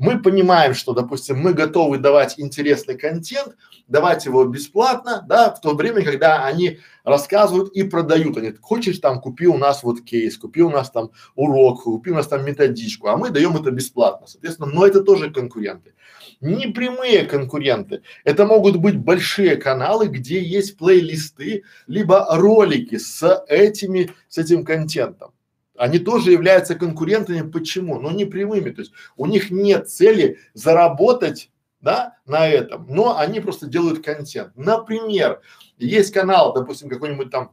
[0.00, 3.54] мы понимаем, что, допустим, мы готовы давать интересный контент,
[3.86, 8.38] давать его бесплатно, да, в то время, когда они рассказывают и продают.
[8.38, 12.14] Они, хочешь там, купи у нас вот кейс, купи у нас там урок, купи у
[12.14, 15.92] нас там методичку, а мы даем это бесплатно, соответственно, но это тоже конкуренты.
[16.40, 24.38] Непрямые конкуренты, это могут быть большие каналы, где есть плейлисты, либо ролики с этими, с
[24.38, 25.32] этим контентом
[25.80, 27.50] они тоже являются конкурентами.
[27.50, 27.98] Почему?
[27.98, 28.70] Ну не прямыми.
[28.70, 34.54] То есть у них нет цели заработать да, на этом, но они просто делают контент.
[34.56, 35.40] Например,
[35.78, 37.52] есть канал, допустим, какой-нибудь там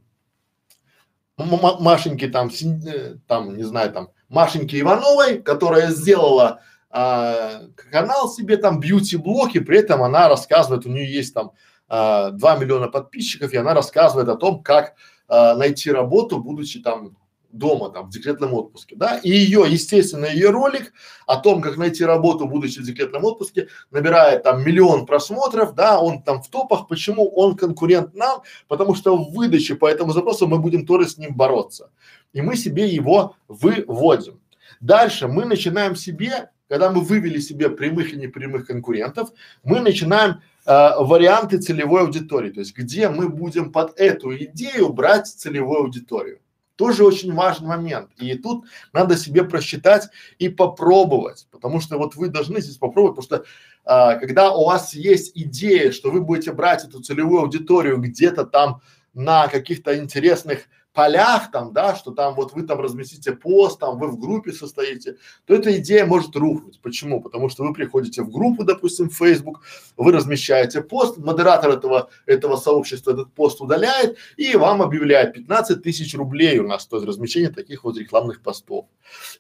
[1.37, 6.59] Машеньки там, э, там, не знаю, там, Машеньки Ивановой, которая сделала
[6.89, 7.61] а,
[7.91, 11.51] канал себе там бьюти-блог, и при этом она рассказывает, у нее есть там
[11.87, 14.95] а, 2 миллиона подписчиков, и она рассказывает о том, как
[15.29, 17.15] а, найти работу, будучи там
[17.57, 20.93] дома там в декретном отпуске, да, и ее, естественно, ее ролик
[21.25, 26.21] о том, как найти работу, будучи в декретном отпуске, набирает там миллион просмотров, да, он
[26.21, 30.59] там в топах, почему он конкурент нам, потому что в выдаче по этому запросу мы
[30.59, 31.89] будем тоже с ним бороться,
[32.33, 34.39] и мы себе его выводим.
[34.79, 39.29] Дальше мы начинаем себе, когда мы вывели себе прямых и непрямых конкурентов,
[39.63, 45.27] мы начинаем э, варианты целевой аудитории, то есть где мы будем под эту идею брать
[45.27, 46.39] целевую аудиторию.
[46.77, 48.11] Тоже очень важный момент.
[48.17, 53.41] И тут надо себе просчитать и попробовать, потому что вот вы должны здесь попробовать, потому
[53.41, 53.49] что
[53.83, 58.81] а, когда у вас есть идея, что вы будете брать эту целевую аудиторию где-то там
[59.13, 64.07] на каких-то интересных полях там, да, что там вот вы там разместите пост, там вы
[64.07, 66.79] в группе состоите, то эта идея может рухнуть.
[66.81, 67.21] Почему?
[67.21, 69.61] Потому что вы приходите в группу, допустим, в Facebook,
[69.95, 76.15] вы размещаете пост, модератор этого, этого сообщества этот пост удаляет и вам объявляет 15 тысяч
[76.15, 78.87] рублей у нас стоит размещение таких вот рекламных постов.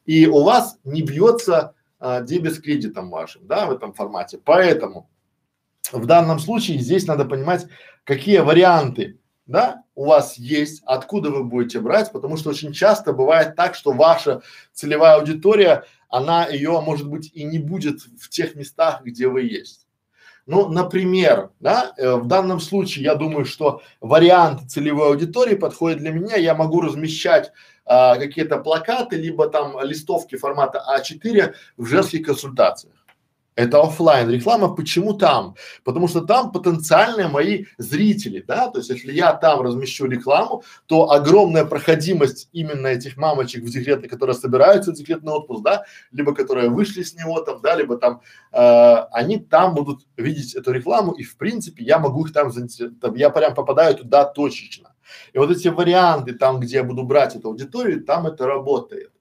[0.05, 4.39] И у вас не бьется а, дебет с кредитом вашим, да, в этом формате.
[4.45, 5.09] Поэтому
[5.91, 7.65] в данном случае здесь надо понимать,
[8.03, 9.17] какие варианты
[9.47, 13.93] да, у вас есть, откуда вы будете брать, потому что очень часто бывает так, что
[13.93, 19.41] ваша целевая аудитория, она ее, может быть, и не будет в тех местах, где вы
[19.41, 19.87] есть.
[20.45, 26.11] Ну, например, да, э, в данном случае я думаю, что вариант целевой аудитории подходит для
[26.11, 26.35] меня.
[26.35, 27.51] Я могу размещать
[27.83, 32.93] а, какие-то плакаты, либо там листовки формата А4 в женских консультациях.
[33.57, 34.75] Это офлайн реклама.
[34.75, 35.55] Почему там?
[35.83, 41.09] Потому что там потенциальные мои зрители, да, то есть если я там размещу рекламу, то
[41.11, 46.69] огромная проходимость именно этих мамочек в декрете, которые собираются в декретный отпуск, да, либо которые
[46.69, 51.23] вышли с него там, да, либо там, э, они там будут видеть эту рекламу и
[51.23, 52.51] в принципе я могу их там,
[53.01, 54.93] там я прям попадаю туда точечно.
[55.33, 59.11] И вот эти варианты там, где я буду брать эту аудиторию, там это работает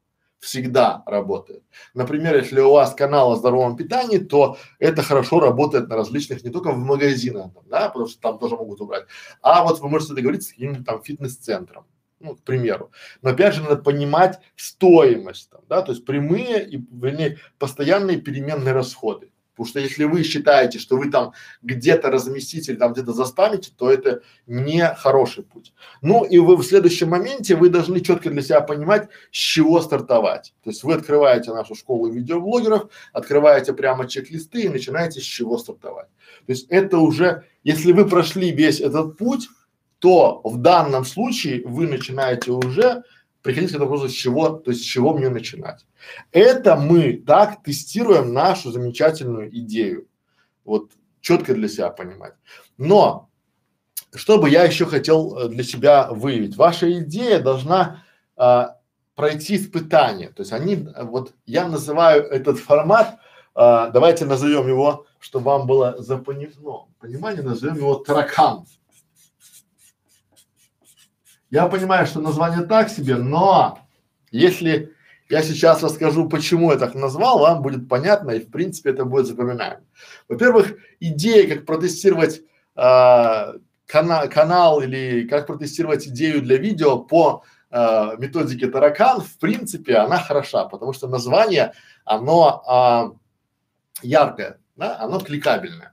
[0.47, 1.65] всегда работает.
[1.93, 6.51] Например, если у вас канал о здоровом питании, то это хорошо работает на различных, не
[6.51, 9.07] только в магазинах, да, потому что там тоже могут убрать,
[9.43, 11.85] а вот вы можете договориться с каким-нибудь там фитнес-центром,
[12.21, 12.93] ну, к примеру.
[13.23, 18.73] Но опять же надо понимать стоимость, там, да, то есть прямые и, вернее, постоянные переменные
[18.73, 19.33] расходы.
[19.57, 23.91] Потому что если вы считаете, что вы там где-то разместите или там где-то заспамите, то
[23.91, 25.73] это не хороший путь.
[26.03, 30.55] Ну и вы в следующем моменте вы должны четко для себя понимать, с чего стартовать.
[30.63, 36.09] То есть вы открываете нашу школу видеоблогеров, открываете прямо чек-листы и начинаете с чего стартовать.
[36.47, 39.49] То есть это уже, если вы прошли весь этот путь,
[39.99, 43.05] то в данном случае вы начинаете уже
[43.47, 45.87] приходить к вопросу, с чего, то есть с чего мне начинать.
[46.33, 50.09] Это мы так тестируем нашу замечательную идею.
[50.65, 52.35] Вот четко для себя понимать.
[52.77, 53.31] Но
[54.15, 56.57] что бы я еще хотел э, для себя выявить?
[56.57, 58.03] Ваша идея должна
[58.37, 58.79] а,
[59.15, 60.31] пройти испытание.
[60.31, 63.19] То есть они, вот я называю этот формат,
[63.55, 68.67] а, давайте назовем его, чтобы вам было ну, понимание, назовем его таракан.
[71.51, 73.79] Я понимаю, что название так себе, но
[74.31, 74.93] если
[75.29, 79.27] я сейчас расскажу, почему я так назвал, вам будет понятно и в принципе это будет
[79.27, 79.81] запоминаемо.
[80.29, 82.43] Во-первых, идея, как протестировать
[82.77, 83.53] э,
[83.87, 90.19] кана канал или как протестировать идею для видео по э, методике таракан, в принципе, она
[90.19, 91.73] хороша, потому что название,
[92.05, 93.15] оно
[94.03, 95.93] э, яркое, да, оно кликабельное.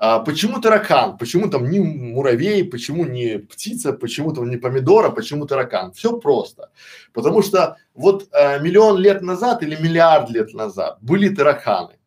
[0.00, 1.18] А, почему таракан?
[1.18, 2.64] Почему там не муравей?
[2.64, 3.92] Почему не птица?
[3.92, 5.10] Почему там не помидора?
[5.10, 5.92] Почему таракан?
[5.92, 6.70] Все просто.
[7.12, 11.98] Потому что вот а, миллион лет назад или миллиард лет назад были тараканы.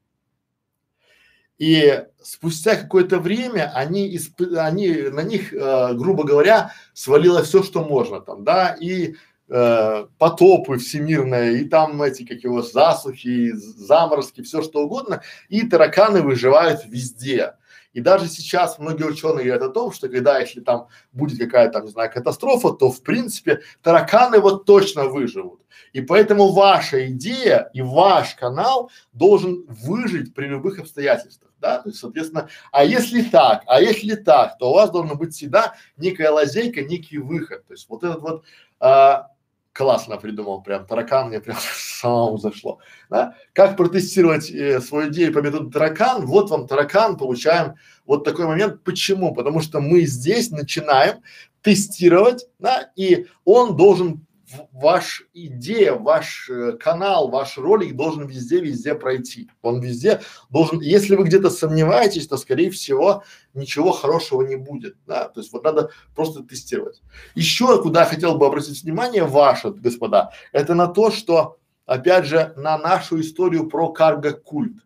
[1.57, 4.41] И спустя какое-то время они, исп...
[4.57, 9.13] они на них, э, грубо говоря, свалилось все, что можно там, да, и
[9.47, 16.23] э, потопы всемирные, и там эти, как его, засухи, заморозки, все что угодно, и тараканы
[16.23, 17.53] выживают везде.
[17.93, 21.89] И даже сейчас многие ученые говорят о том, что когда, если там будет какая-то, не
[21.89, 25.61] знаю, катастрофа, то в принципе тараканы вот точно выживут.
[25.93, 31.99] И поэтому ваша идея и ваш канал должен выжить при любых обстоятельствах, да, то есть,
[31.99, 36.81] соответственно, а если так, а если так, то у вас должна быть всегда некая лазейка,
[36.81, 38.43] некий выход, то есть вот этот вот
[38.79, 39.27] а,
[39.73, 41.57] классно придумал, прям таракан мне прям
[42.01, 42.79] самому зашло,
[43.09, 43.35] да?
[43.53, 46.25] Как протестировать э, свою идею по методу таракан?
[46.25, 48.83] Вот вам таракан, получаем вот такой момент.
[48.83, 49.33] Почему?
[49.33, 51.21] Потому что мы здесь начинаем
[51.61, 54.25] тестировать, да, и он должен
[54.71, 59.49] ваш идея, ваш э, канал, ваш ролик должен везде-везде пройти.
[59.61, 65.27] Он везде должен, если вы где-то сомневаетесь, то скорее всего ничего хорошего не будет, да,
[65.27, 67.01] то есть вот надо просто тестировать.
[67.35, 72.53] Еще куда я хотел бы обратить внимание ваше, господа, это на то, что опять же
[72.55, 74.77] на нашу историю про карго-культ.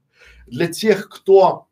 [0.48, 1.68] Для тех, кто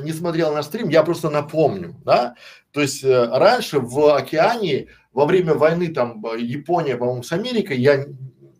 [0.00, 2.34] не смотрел наш стрим, я просто напомню, да,
[2.72, 8.06] то есть э, раньше в океане во время войны там Япония, по-моему, с Америкой, я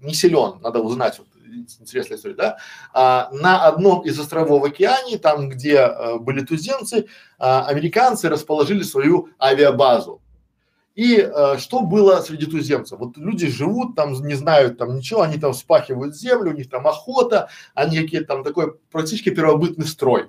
[0.01, 1.29] не силен, надо узнать, вот,
[1.79, 2.59] интересная история, да,
[2.93, 7.07] а, на одном из островов в океане, там, где а, были туземцы,
[7.39, 10.21] а, американцы расположили свою авиабазу.
[10.95, 12.99] И а, что было среди туземцев?
[12.99, 16.87] Вот люди живут там, не знают там ничего, они там спахивают землю, у них там
[16.87, 20.29] охота, они какие-то там такой практически первобытный строй.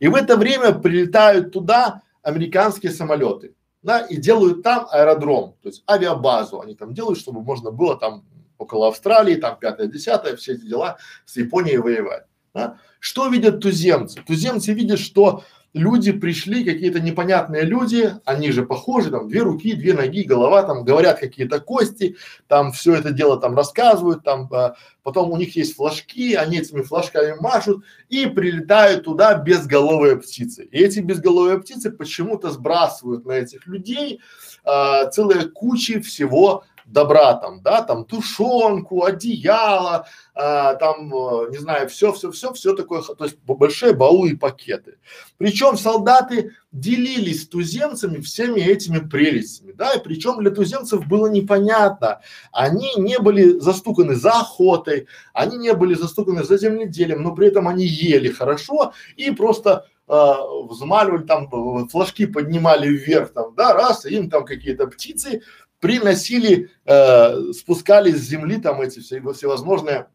[0.00, 5.82] И в это время прилетают туда американские самолеты да, и делают там аэродром, то есть
[5.88, 8.24] авиабазу они там делают, чтобы можно было там
[8.58, 12.24] около Австралии, там пятое, десятое, все эти дела с Японией воевать.
[12.54, 12.78] Да.
[13.00, 14.22] Что видят туземцы?
[14.22, 15.42] Туземцы видят, что
[15.74, 20.84] люди пришли, какие-то непонятные люди, они же похожи, там две руки, две ноги, голова, там
[20.84, 25.76] говорят какие-то кости, там все это дело там рассказывают, там а, потом у них есть
[25.76, 30.64] флажки, они этими флажками машут и прилетают туда безголовые птицы.
[30.64, 34.20] И эти безголовые птицы почему-то сбрасывают на этих людей
[34.64, 41.88] а, целые кучи всего добра там, да, там тушенку, одеяло, а, там, э, не знаю,
[41.88, 44.98] все, все, все, все такое, то есть большие баулы и пакеты.
[45.36, 52.20] Причем солдаты делились с туземцами всеми этими прелестями, да, и причем для туземцев было непонятно,
[52.50, 57.68] они не были застуканы за охотой, они не были застуканы за земледелием, но при этом
[57.68, 60.32] они ели хорошо и просто э,
[60.70, 65.42] взмаливали там, флажки поднимали вверх там, да, раз, и им там какие-то птицы
[65.82, 70.06] приносили, э, спускали с земли там эти все, всевозможные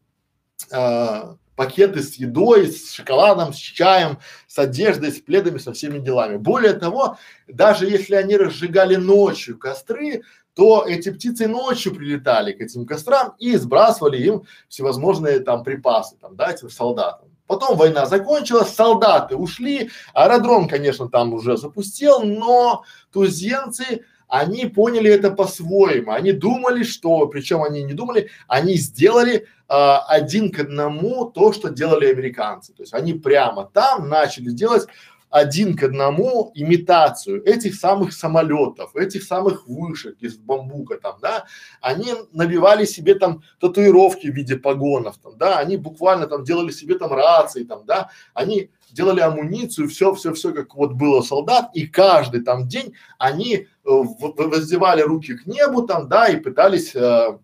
[0.72, 1.22] э,
[1.56, 6.38] пакеты с едой, с шоколадом, с чаем, с одеждой, с пледами, со всеми делами.
[6.38, 10.22] Более того, даже если они разжигали ночью костры,
[10.54, 16.34] то эти птицы ночью прилетали к этим кострам и сбрасывали им всевозможные там припасы, там,
[16.34, 17.28] да, этим солдатам.
[17.46, 25.30] Потом война закончилась, солдаты ушли, аэродром, конечно, там уже запустил, но туземцы они поняли это
[25.30, 26.12] по-своему.
[26.12, 31.70] Они думали, что, причем они не думали, они сделали а, один к одному то, что
[31.70, 32.72] делали американцы.
[32.72, 34.86] То есть они прямо там начали делать
[35.30, 41.44] один к одному имитацию этих самых самолетов, этих самых вышек из бамбука там, да,
[41.80, 46.96] они набивали себе там татуировки в виде погонов там, да, они буквально там делали себе
[46.96, 51.86] там рации там, да, они делали амуницию, все, все, все, как вот было солдат, и
[51.86, 57.38] каждый там день они э, воздевали руки к небу там, да, и пытались э,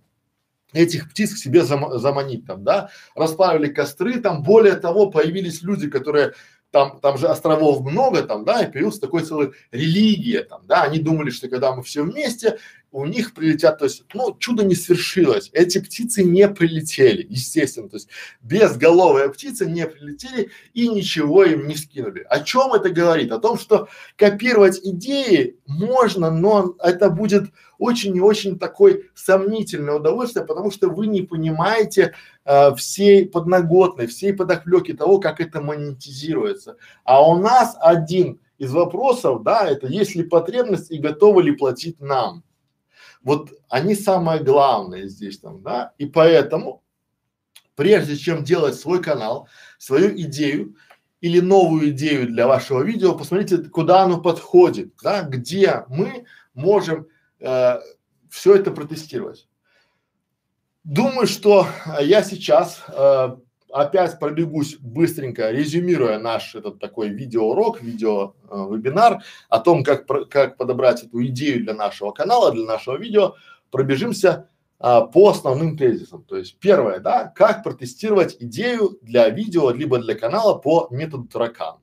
[0.74, 5.88] этих птиц к себе зам, заманить там, да, расплавили костры, там, более того, появились люди,
[5.88, 6.34] которые
[6.74, 10.98] там, там же островов много там, да, и появился такой целый религия там, да, они
[10.98, 12.58] думали, что когда мы все вместе,
[12.90, 17.96] у них прилетят, то есть, ну, чудо не свершилось, эти птицы не прилетели, естественно, то
[17.96, 18.08] есть,
[18.42, 22.26] безголовые птицы не прилетели и ничего им не скинули.
[22.28, 23.30] О чем это говорит?
[23.30, 30.44] О том, что копировать идеи можно, но это будет очень и очень такой сомнительное удовольствие,
[30.44, 32.14] потому что вы не понимаете
[32.44, 36.76] э, всей подноготной, всей подоплеки того, как это монетизируется.
[37.04, 42.00] А у нас один из вопросов, да, это есть ли потребность и готовы ли платить
[42.00, 42.44] нам.
[43.22, 46.82] Вот они самое главное здесь там, да, и поэтому
[47.74, 50.76] прежде чем делать свой канал, свою идею
[51.20, 57.06] или новую идею для вашего видео, посмотрите, куда оно подходит, да, где мы можем
[57.40, 57.78] э,
[58.28, 59.48] все это протестировать.
[60.84, 61.66] Думаю, что
[62.00, 63.36] я сейчас э,
[63.72, 69.18] опять пробегусь быстренько, резюмируя наш этот такой видеоурок, видео э,
[69.48, 73.34] о том, как, про, как подобрать эту идею для нашего канала, для нашего видео,
[73.70, 76.22] пробежимся а, по основным тезисам.
[76.24, 81.76] То есть первое, да, как протестировать идею для видео либо для канала по методу таракан.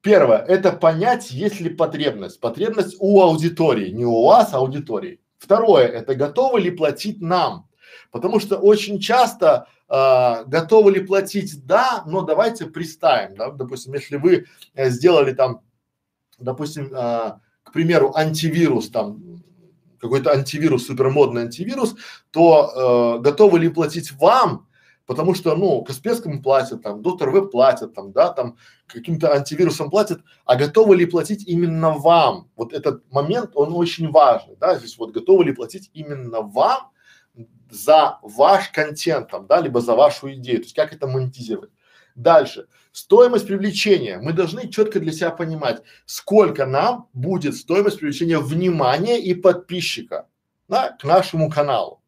[0.00, 2.40] Первое– это понять, есть ли потребность.
[2.40, 5.20] Потребность у аудитории, не у вас, а аудитории.
[5.38, 7.68] Второе– это готовы ли платить нам.
[8.10, 14.16] Потому что очень часто э, готовы ли платить, да, но давайте представим, да, допустим, если
[14.16, 15.60] вы э, сделали там,
[16.38, 19.42] допустим, э, к примеру, антивирус там,
[20.00, 21.96] какой-то антивирус, супермодный антивирус,
[22.30, 24.66] то э, готовы ли платить вам?
[25.06, 28.56] Потому что, ну, Касперскому платят, там, Доктор Веб платят, там, да, там,
[28.88, 32.50] каким-то антивирусом платят, а готовы ли платить именно вам?
[32.56, 36.90] Вот этот момент, он очень важный, да, здесь вот готовы ли платить именно вам
[37.70, 41.70] за ваш контент, там, да, либо за вашу идею, то есть как это монетизировать.
[42.14, 42.66] Дальше.
[42.92, 44.18] Стоимость привлечения.
[44.18, 50.26] Мы должны четко для себя понимать, сколько нам будет стоимость привлечения внимания и подписчика
[50.68, 52.00] да, к нашему каналу.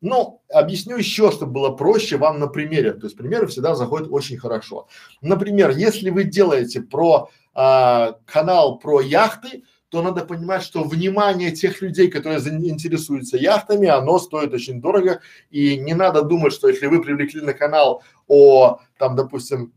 [0.00, 2.92] Ну, объясню еще, чтобы было проще вам на примере.
[2.92, 4.86] То есть примеры всегда заходят очень хорошо.
[5.22, 11.80] Например, если вы делаете про а, канал про яхты, то надо понимать, что внимание тех
[11.80, 15.20] людей, которые заинтересуются яхтами, оно стоит очень дорого.
[15.50, 19.72] И не надо думать, что если вы привлекли на канал о, там, допустим,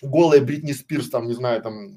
[0.00, 1.96] голой Бритни Спирс, там, не знаю, там,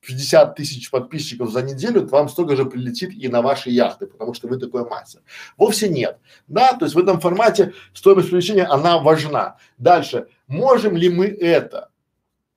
[0.00, 4.32] 50 тысяч подписчиков за неделю, то вам столько же прилетит и на ваши яхты, потому
[4.32, 5.20] что вы такой мастер.
[5.58, 6.18] Вовсе нет.
[6.46, 9.56] Да, то есть в этом формате стоимость привлечения, она важна.
[9.76, 10.28] Дальше.
[10.46, 11.90] Можем ли мы это?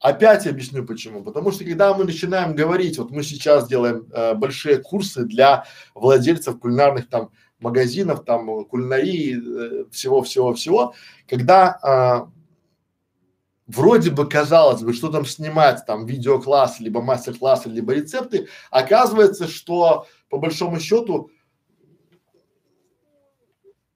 [0.02, 1.24] Опять объясню почему.
[1.24, 6.60] Потому что когда мы начинаем говорить, вот мы сейчас делаем э, большие курсы для владельцев
[6.60, 7.30] кулинарных там
[7.60, 12.32] магазинов, там кулинарии, всего-всего-всего, э, когда э,
[13.68, 20.08] вроде бы казалось бы, что там снимать, там видеокласс, либо мастер-классы, либо рецепты, оказывается, что
[20.30, 21.30] по большому счету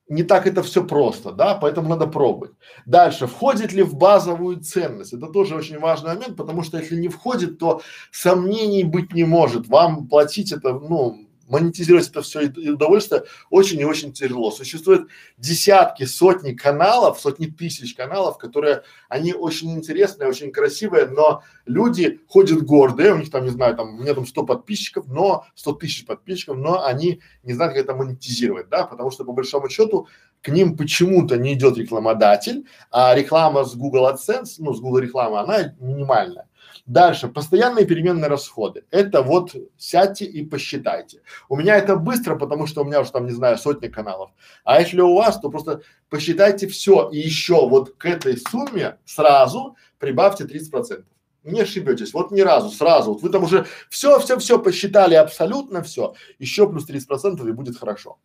[0.08, 2.52] не так это все просто, да, поэтому надо пробовать.
[2.86, 5.14] Дальше, входит ли в базовую ценность?
[5.14, 7.82] Это тоже очень важный момент, потому что если не входит, то
[8.12, 9.68] сомнений быть не может.
[9.68, 14.52] Вам платить это, ну, монетизировать это все и удовольствие очень и очень тяжело.
[14.52, 22.20] Существует десятки, сотни каналов, сотни тысяч каналов, которые, они очень интересные, очень красивые, но люди
[22.28, 25.74] ходят гордые, у них там, не знаю, там, у меня там 100 подписчиков, но 100
[25.74, 30.08] тысяч подписчиков, но они не знают, как это монетизировать, да, потому что по большому счету
[30.42, 35.40] к ним почему-то не идет рекламодатель, а реклама с Google AdSense, ну, с Google рекламы,
[35.40, 36.48] она минимальная.
[36.86, 38.86] Дальше, постоянные переменные расходы.
[38.92, 41.22] Это вот сядьте и посчитайте.
[41.50, 44.30] У меня это быстро, потому что у меня уже там, не знаю, сотни каналов.
[44.64, 49.76] А если у вас, то просто посчитайте все и еще вот к этой сумме сразу
[49.98, 51.08] прибавьте 30 процентов.
[51.44, 55.82] Не ошибетесь, вот ни разу, сразу, вот вы там уже все, все, все посчитали, абсолютно
[55.82, 58.20] все, еще плюс 30 процентов и будет хорошо.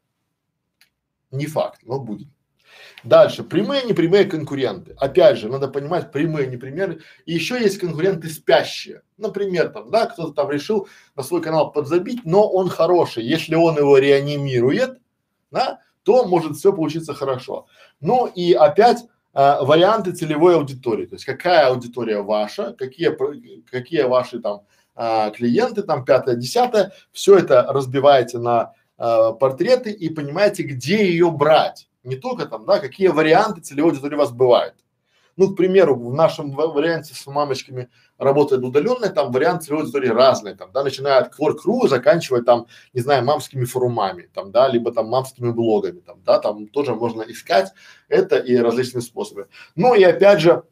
[1.30, 2.28] Не факт, но будет.
[3.05, 4.94] Дальше, прямые, непрямые конкуренты.
[4.98, 6.98] Опять же, надо понимать прямые, непрямые.
[7.26, 9.03] И еще есть конкуренты спящие.
[9.16, 13.24] Например, там, да, кто-то там решил на свой канал подзабить, но он хороший.
[13.24, 14.98] Если он его реанимирует,
[15.51, 17.66] да, то может все получиться хорошо.
[18.01, 21.07] Ну и опять а, варианты целевой аудитории.
[21.07, 23.16] То есть какая аудитория ваша, какие,
[23.70, 24.62] какие ваши там
[24.94, 31.30] а, клиенты, там пятое, десятое, все это разбиваете на а, портреты и понимаете, где ее
[31.30, 31.89] брать.
[32.03, 34.74] Не только там, да, какие варианты целевой аудитории у вас бывают.
[35.36, 37.88] Ну, к примеру, в нашем варианте с мамочками
[38.18, 43.01] работает удаленная, там вариант целевой аудитории разные, там, да, начиная от Quark.ru, заканчивая там, не
[43.01, 47.72] знаю, мамскими форумами, там, да, либо там мамскими блогами, там, да, там тоже можно искать
[48.09, 49.48] это и различные способы.
[49.76, 50.64] Ну и опять же,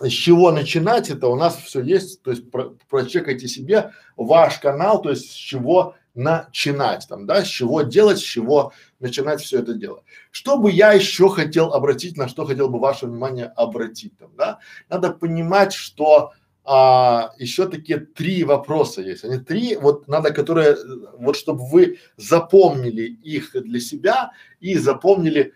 [0.00, 5.00] с чего начинать, это у нас все есть, то есть про, прочекайте себе ваш канал,
[5.02, 9.74] то есть с чего начинать там, да, с чего делать, с чего начинать все это
[9.74, 10.02] дело.
[10.30, 14.58] Что бы я еще хотел обратить, на что хотел бы ваше внимание обратить там, да,
[14.88, 16.32] надо понимать, что
[16.64, 19.24] а, еще такие три вопроса есть.
[19.24, 20.76] Они три, вот надо, которые,
[21.18, 25.52] вот чтобы вы запомнили их для себя и запомнили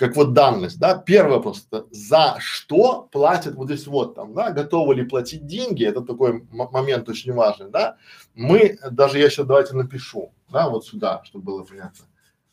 [0.00, 4.50] как вот данность, да, первый вопрос, это за что платят вот здесь вот там, да,
[4.50, 7.98] готовы ли платить деньги, это такой момент очень важный, да,
[8.34, 12.06] мы, даже я сейчас давайте напишу, да, вот сюда, чтобы было понятно,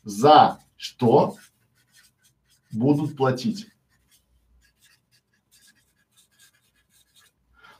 [0.04, 1.36] за что
[2.70, 3.66] будут платить.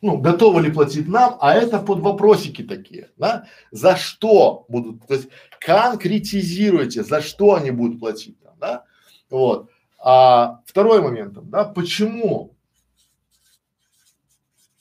[0.01, 5.13] Ну, готовы ли платить нам, а это под вопросики такие, да, за что будут, то
[5.13, 5.29] есть
[5.61, 8.88] конкретизируйте, за что они будут платить, да,
[9.31, 9.71] вот.
[9.99, 12.57] А второй момент, да, почему,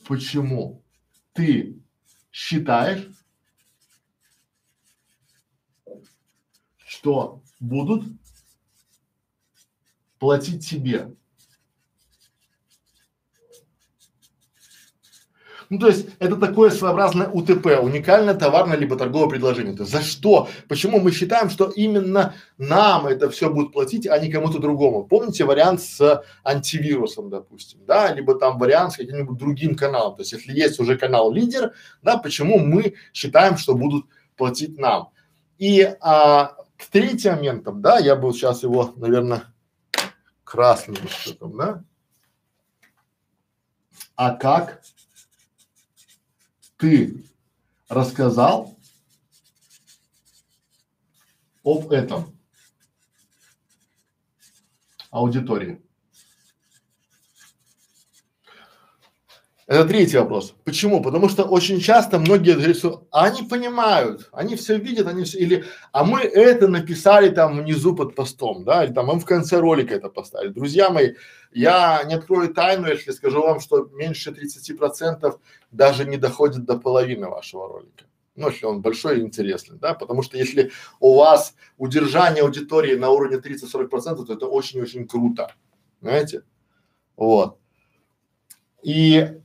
[0.07, 0.83] почему
[1.33, 1.79] ты
[2.31, 3.07] считаешь,
[6.77, 8.05] что будут
[10.19, 11.15] платить тебе
[15.69, 19.75] Ну, то есть это такое своеобразное УТП, уникальное товарное либо торговое предложение.
[19.75, 20.47] То есть за что?
[20.69, 25.03] Почему мы считаем, что именно нам это все будет платить, а не кому-то другому?
[25.03, 30.15] Помните вариант с антивирусом, допустим, да, либо там вариант с каким-нибудь другим каналом.
[30.15, 34.05] То есть если есть уже канал лидер, да, почему мы считаем, что будут
[34.37, 35.09] платить нам?
[35.57, 39.43] И а, к третьим моментам, да, я бы сейчас его, наверное,
[40.43, 41.83] красным что там, да?
[44.15, 44.81] А как
[46.77, 47.25] ты
[47.89, 48.77] рассказал
[51.63, 52.37] об этом
[55.09, 55.81] аудитории.
[59.67, 60.55] Это третий вопрос.
[60.63, 61.03] Почему?
[61.03, 65.65] Потому что очень часто многие говорят, что они понимают, они все видят, они все, или,
[65.91, 69.93] а мы это написали там внизу под постом, да, или там мы в конце ролика
[69.93, 70.53] это поставили.
[70.53, 71.15] Друзья мои,
[71.51, 75.37] я не открою тайну, если скажу вам, что меньше 30 процентов
[75.69, 78.05] даже не доходит до половины вашего ролика.
[78.37, 83.09] Ну, если он большой и интересный, да, потому что если у вас удержание аудитории на
[83.09, 85.51] уровне 30-40 процентов, то это очень-очень круто,
[85.99, 86.43] знаете,
[87.17, 87.57] вот.
[88.81, 89.41] И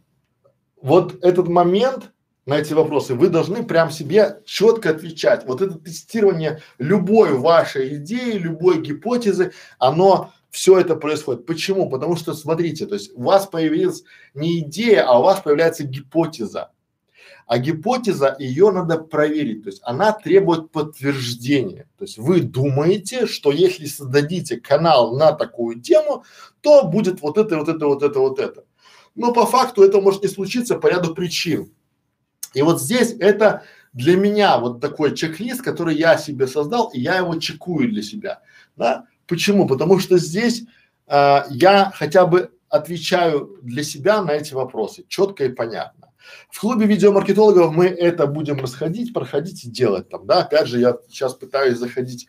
[0.83, 2.11] вот этот момент
[2.45, 5.47] на эти вопросы вы должны прям себе четко отвечать.
[5.47, 11.47] Вот это тестирование любой вашей идеи, любой гипотезы, оно все это происходит.
[11.47, 11.89] Почему?
[11.89, 14.03] Потому что смотрите, то есть у вас появилась
[14.35, 16.73] не идея, а у вас появляется гипотеза.
[17.47, 21.89] А гипотеза, ее надо проверить, то есть она требует подтверждения.
[21.99, 26.25] То есть вы думаете, что если создадите канал на такую тему,
[26.61, 28.65] то будет вот это, вот это, вот это, вот это
[29.15, 31.73] но по факту это может не случиться по ряду причин.
[32.55, 37.17] И вот здесь это для меня вот такой чек-лист, который я себе создал, и я
[37.17, 38.41] его чекую для себя,
[38.77, 39.07] да.
[39.27, 39.67] Почему?
[39.67, 40.65] Потому что здесь
[41.07, 46.09] э, я хотя бы отвечаю для себя на эти вопросы четко и понятно.
[46.51, 50.41] В клубе видеомаркетологов мы это будем расходить, проходить и делать там, да.
[50.41, 52.27] Опять же, я сейчас пытаюсь заходить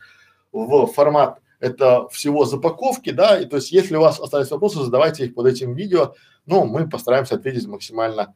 [0.51, 5.25] в формат это всего запаковки, да, и то есть если у вас остались вопросы, задавайте
[5.25, 6.13] их под этим видео,
[6.45, 8.35] ну, мы постараемся ответить максимально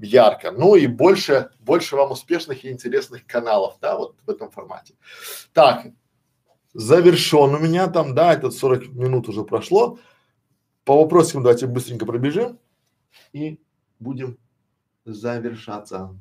[0.00, 0.52] ярко.
[0.52, 4.94] Ну и больше, больше вам успешных и интересных каналов, да, вот в этом формате.
[5.52, 5.88] Так,
[6.72, 9.98] завершен у меня там, да, этот 40 минут уже прошло.
[10.84, 12.60] По вопросам давайте быстренько пробежим
[13.32, 13.58] и
[13.98, 14.38] будем
[15.04, 16.16] завершаться.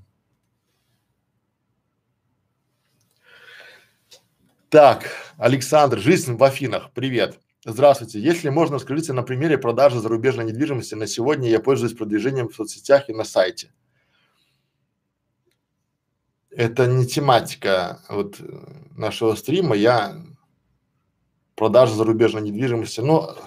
[4.69, 7.39] Так, Александр, жизнь в Афинах, привет.
[7.65, 8.19] Здравствуйте.
[8.19, 10.95] Если можно, скажите на примере продажи зарубежной недвижимости.
[10.95, 13.71] На сегодня я пользуюсь продвижением в соцсетях и на сайте.
[16.49, 18.39] Это не тематика вот
[18.97, 19.75] нашего стрима.
[19.75, 20.19] Я
[21.55, 23.01] продажи зарубежной недвижимости.
[23.01, 23.37] Но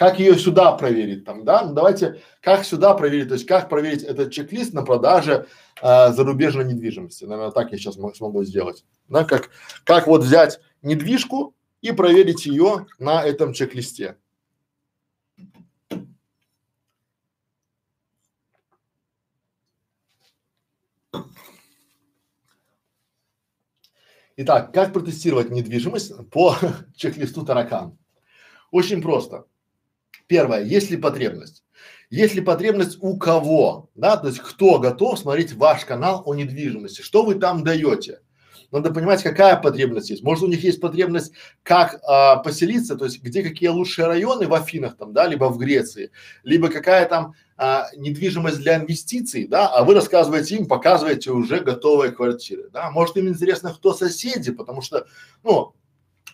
[0.00, 1.62] как ее сюда проверить там, да?
[1.62, 5.46] Ну, давайте, как сюда проверить, то есть как проверить этот чек-лист на продаже
[5.82, 7.24] э, зарубежной недвижимости.
[7.24, 8.86] Наверное, так я сейчас смогу сделать.
[9.08, 9.50] Да, как,
[9.84, 14.16] как вот взять недвижку и проверить ее на этом чек-листе.
[24.36, 26.56] Итак, как протестировать недвижимость по
[26.96, 27.98] чек-листу таракан?
[28.70, 29.44] Очень просто.
[30.30, 31.64] Первое, есть ли потребность?
[32.08, 37.02] Есть ли потребность у кого, да, то есть кто готов смотреть ваш канал о недвижимости,
[37.02, 38.20] что вы там даете?
[38.70, 40.22] Надо понимать, какая потребность есть.
[40.22, 41.32] Может, у них есть потребность,
[41.64, 45.58] как а, поселиться, то есть где какие лучшие районы в Афинах там, да, либо в
[45.58, 46.12] Греции,
[46.44, 52.12] либо какая там а, недвижимость для инвестиций, да, а вы рассказываете им, показываете уже готовые
[52.12, 52.92] квартиры, да.
[52.92, 55.08] Может, им интересно, кто соседи, потому что,
[55.42, 55.74] ну,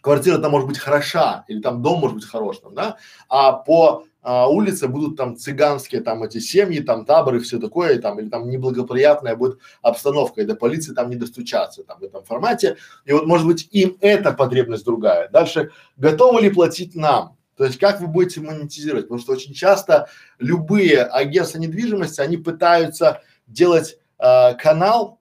[0.07, 2.97] квартира там может быть хороша, или там дом может быть хорош, там, да,
[3.29, 7.99] а по а, улице будут там цыганские там эти семьи, там таборы, все такое, и,
[7.99, 12.23] там, или там неблагоприятная будет обстановка, и до полиции там не достучаться, там в этом
[12.23, 12.77] формате.
[13.05, 15.29] И вот может быть им эта потребность другая.
[15.29, 17.37] Дальше, готовы ли платить нам?
[17.57, 19.07] То есть как вы будете монетизировать?
[19.07, 25.19] Потому что очень часто любые агентства недвижимости, они пытаются делать э, канал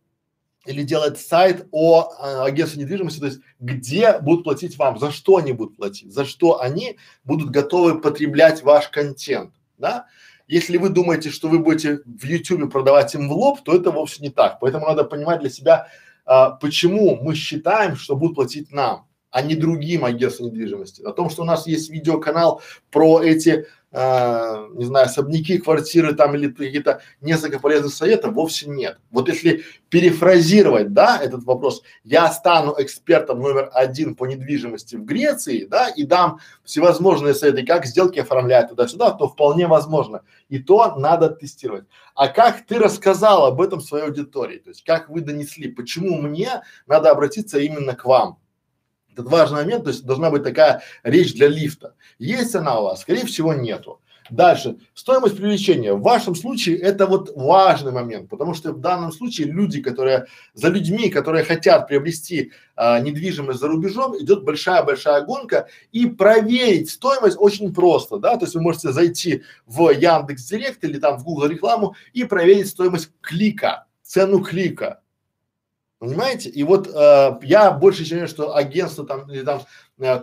[0.66, 5.38] или делать сайт о э, агентстве недвижимости, то есть где будут платить вам, за что
[5.38, 10.06] они будут платить, за что они будут готовы потреблять ваш контент, да?
[10.48, 14.22] Если вы думаете, что вы будете в YouTube продавать им в лоб, то это вовсе
[14.22, 14.60] не так.
[14.60, 15.88] Поэтому надо понимать для себя,
[16.24, 21.02] а, почему мы считаем, что будут платить нам, а не другим агентствам недвижимости.
[21.02, 26.36] О том, что у нас есть видеоканал про эти э, не знаю, особняки, квартиры там
[26.36, 28.98] или какие-то несколько полезных советов, вовсе нет.
[29.12, 35.66] Вот если перефразировать, да, этот вопрос, я стану экспертом номер один по недвижимости в Греции,
[35.66, 40.22] да, и дам всевозможные советы, как сделки оформлять туда-сюда, то вполне возможно.
[40.48, 41.84] И то надо тестировать.
[42.16, 46.62] А как ты рассказал об этом своей аудитории, то есть как вы донесли, почему мне
[46.88, 48.40] надо обратиться именно к вам?
[49.16, 51.96] Этот важный момент, то есть должна быть такая речь для лифта.
[52.20, 53.02] Есть она у вас?
[53.02, 54.02] Скорее всего, нету.
[54.30, 54.76] Дальше.
[54.94, 55.94] Стоимость привлечения.
[55.94, 60.68] В вашем случае это вот важный момент, потому что в данном случае люди, которые, за
[60.68, 67.74] людьми, которые хотят приобрести а, недвижимость за рубежом, идет большая-большая гонка и проверить стоимость очень
[67.74, 71.96] просто, да, то есть вы можете зайти в Яндекс Директ или там в Google рекламу
[72.12, 75.02] и проверить стоимость клика, цену клика.
[76.06, 76.50] Понимаете?
[76.50, 79.62] И вот э, я больше чем что агентство там или там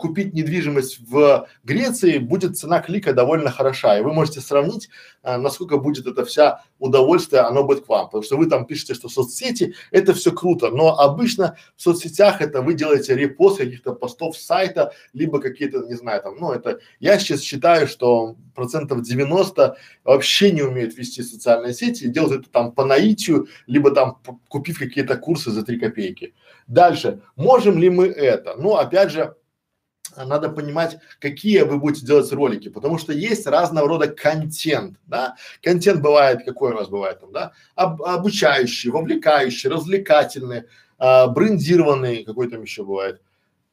[0.00, 4.90] купить недвижимость в Греции будет цена клика довольно хороша, и вы можете сравнить,
[5.22, 8.94] э, насколько будет это вся удовольствие, оно будет к вам, потому что вы там пишете,
[8.94, 14.36] что соцсети это все круто, но обычно в соцсетях это вы делаете репост каких-то постов
[14.36, 20.52] сайта, либо какие-то, не знаю, там, ну это я сейчас считаю, что процентов 90 вообще
[20.52, 24.18] не умеют вести социальные сети и делают это там по наитию, либо там
[24.48, 26.34] купив какие-то курсы за три копейки.
[26.66, 28.54] Дальше, можем ли мы это?
[28.56, 29.34] Ну, опять же,
[30.16, 35.36] надо понимать, какие вы будете делать ролики, потому что есть разного рода контент, да.
[35.62, 40.64] Контент бывает, какой у нас бывает там, да, об, обучающий, вовлекающий, развлекательный,
[40.98, 43.20] а, брендированный, какой там еще бывает,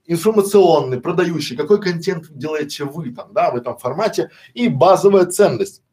[0.07, 5.83] информационный, продающий, какой контент делаете вы там, да, в этом формате и базовая ценность.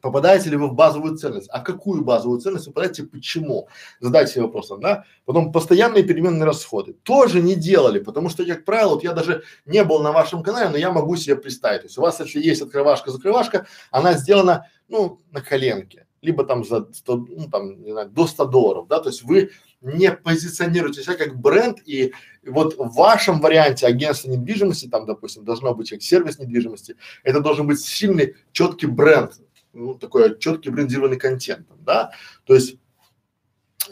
[0.00, 1.48] Попадаете ли вы в базовую ценность?
[1.50, 3.04] А какую базовую ценность вы попадаете?
[3.04, 3.68] Почему?
[4.00, 5.04] Задайте себе вопросом, да?
[5.24, 6.94] Потом постоянные переменные расходы.
[7.02, 10.70] Тоже не делали, потому что, как правило, вот я даже не был на вашем канале,
[10.70, 11.82] но я могу себе представить.
[11.82, 16.06] То есть у вас, если есть открывашка-закрывашка, она сделана, ну, на коленке.
[16.20, 19.50] Либо там за 100, ну там, не знаю, до 100 долларов, да, то есть вы
[19.80, 22.12] не позиционируете себя как бренд и
[22.44, 27.68] вот в вашем варианте агентства недвижимости, там, допустим, должно быть как сервис недвижимости, это должен
[27.68, 29.34] быть сильный, четкий бренд,
[29.72, 32.12] ну, такой четкий брендированный контент, да,
[32.44, 32.76] то есть,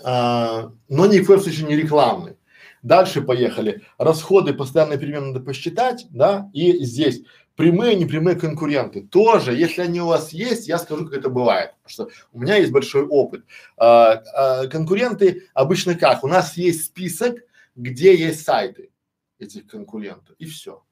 [0.05, 2.37] а, но ни в коем не рекламный.
[2.83, 3.83] Дальше поехали.
[3.99, 7.23] Расходы постоянно перемены надо посчитать, да, и здесь
[7.57, 9.03] прямые, непрямые конкуренты.
[9.03, 12.57] Тоже, если они у вас есть, я скажу, как это бывает, потому что у меня
[12.57, 13.45] есть большой опыт.
[13.77, 16.23] А, а, конкуренты обычно как?
[16.23, 17.39] У нас есть список,
[17.75, 18.91] где есть сайты
[19.39, 20.83] этих конкурентов, и все.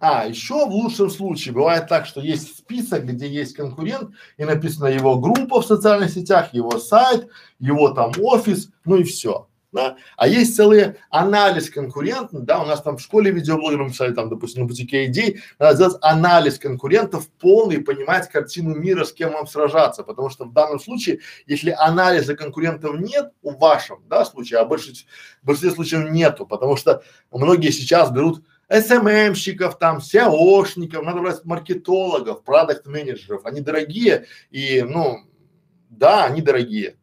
[0.00, 4.86] А, еще в лучшем случае бывает так, что есть список, где есть конкурент, и написано
[4.86, 7.28] его группа в социальных сетях, его сайт,
[7.58, 9.48] его там офис, ну и все.
[9.74, 9.96] Да?
[10.16, 14.62] А есть целый анализ конкурентов, да, у нас там в школе видеоблогерам писали, там, допустим,
[14.62, 20.04] на бутике идей, надо сделать анализ конкурентов полный, понимать картину мира, с кем вам сражаться,
[20.04, 21.18] потому что в данном случае,
[21.48, 24.92] если анализа конкурентов нет у вашем, да, случае, а больше,
[25.42, 28.44] в большинстве случаев нету, потому что многие сейчас берут
[28.80, 33.46] СММщиков, там, SEOшников, надо брать маркетологов, продукт-менеджеров.
[33.46, 35.20] Они дорогие и, ну,
[35.90, 36.96] да, они дорогие.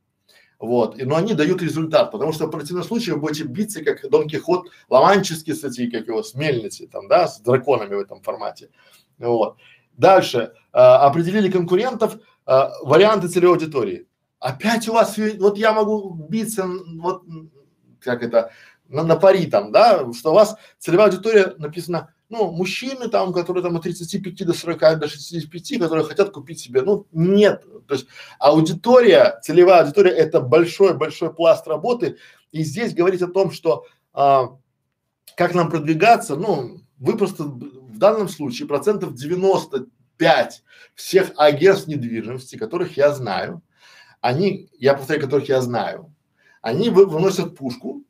[0.59, 4.07] Вот, и, но они дают результат, потому что в противном случае вы будете биться, как
[4.07, 8.69] Дон Кихот, ломанческие статьи, как его, с мельницы, там, да, с драконами в этом формате.
[9.17, 9.57] Вот.
[9.93, 12.19] Дальше, э, определили конкурентов, э,
[12.83, 14.07] варианты целевой аудитории.
[14.39, 16.67] Опять у вас, вот я могу биться,
[16.99, 17.23] вот,
[17.99, 18.51] как это,
[18.91, 23.63] на, на пари там, да, что у вас целевая аудитория написана, ну, мужчины там, которые
[23.63, 27.63] там от 35 до 40, до 65, которые хотят купить себе, ну, нет.
[27.87, 28.07] То есть
[28.39, 32.17] аудитория, целевая аудитория– это большой-большой пласт работы.
[32.51, 34.57] И здесь говорить о том, что а,
[35.35, 40.63] как нам продвигаться, ну, вы просто в данном случае процентов 95
[40.95, 43.61] всех агентств недвижимости, которых я знаю,
[44.21, 46.13] они, я повторяю, которых я знаю,
[46.61, 48.05] они вы, выносят пушку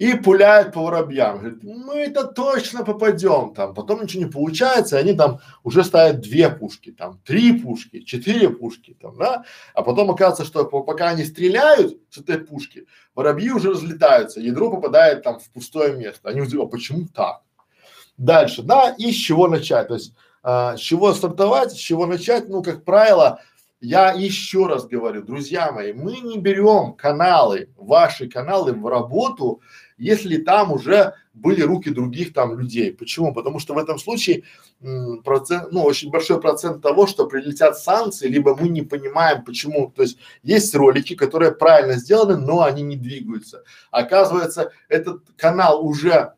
[0.00, 1.38] и пуляют по воробьям.
[1.38, 3.74] Говорит, мы это точно попадем там.
[3.74, 8.48] Потом ничего не получается, и они там уже ставят две пушки, там три пушки, четыре
[8.48, 9.44] пушки, там, да.
[9.74, 15.22] А потом оказывается, что пока они стреляют с этой пушки, воробьи уже разлетаются, ядро попадает
[15.22, 16.30] там в пустое место.
[16.30, 17.42] Они удивляются, а почему так?
[18.16, 19.88] Дальше, да, и с чего начать?
[19.88, 22.48] То есть а, с чего стартовать, с чего начать?
[22.48, 23.40] Ну, как правило,
[23.80, 29.62] я еще раз говорю, друзья мои, мы не берем каналы, ваши каналы в работу,
[29.96, 32.92] если там уже были руки других там людей.
[32.92, 33.32] Почему?
[33.32, 34.42] Потому что в этом случае
[34.82, 39.90] м, процент, ну, очень большой процент того, что прилетят санкции, либо мы не понимаем, почему.
[39.96, 43.64] То есть есть ролики, которые правильно сделаны, но они не двигаются.
[43.90, 46.34] Оказывается, этот канал уже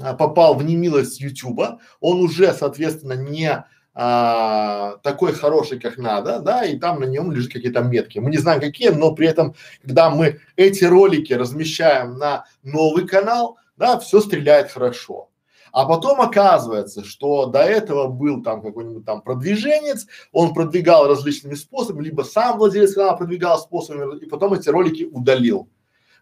[0.00, 6.64] а, попал в немилость Ютуба, он уже, соответственно, не а, такой хороший, как надо, да,
[6.64, 8.18] и там на нем лежат какие-то метки.
[8.18, 13.56] Мы не знаем какие, но при этом, когда мы эти ролики размещаем на новый канал,
[13.76, 15.30] да, все стреляет хорошо.
[15.70, 22.04] А потом оказывается, что до этого был там какой-нибудь там продвиженец, он продвигал различными способами,
[22.04, 25.68] либо сам владелец канала продвигал способами, и потом эти ролики удалил.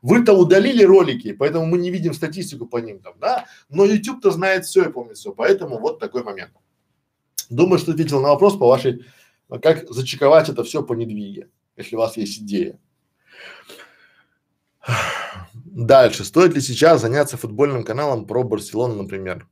[0.01, 4.65] Вы-то удалили ролики, поэтому мы не видим статистику по ним там, да, но YouTube-то знает
[4.65, 6.53] все и помнит все, поэтому вот такой момент.
[7.53, 9.05] Думаю, что ответил на вопрос по вашей,
[9.61, 12.79] как зачековать это все по недвиге, если у вас есть идея.
[15.55, 16.25] Дальше.
[16.25, 19.49] Стоит ли сейчас заняться футбольным каналом про Барселону, например?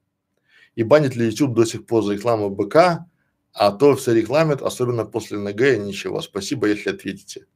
[0.74, 3.06] И банит ли YouTube до сих пор за рекламу БК,
[3.52, 6.20] а то все рекламят, особенно после НГ, ничего.
[6.22, 7.46] Спасибо, если ответите.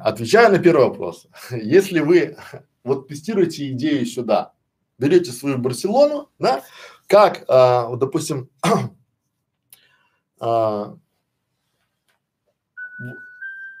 [0.00, 1.28] Отвечаю на первый вопрос.
[1.50, 2.36] Если вы
[2.82, 4.52] вот тестируете идею сюда,
[4.98, 6.64] берете свою Барселону, да,
[7.06, 8.48] как, а, вот, допустим,
[10.42, 10.96] а,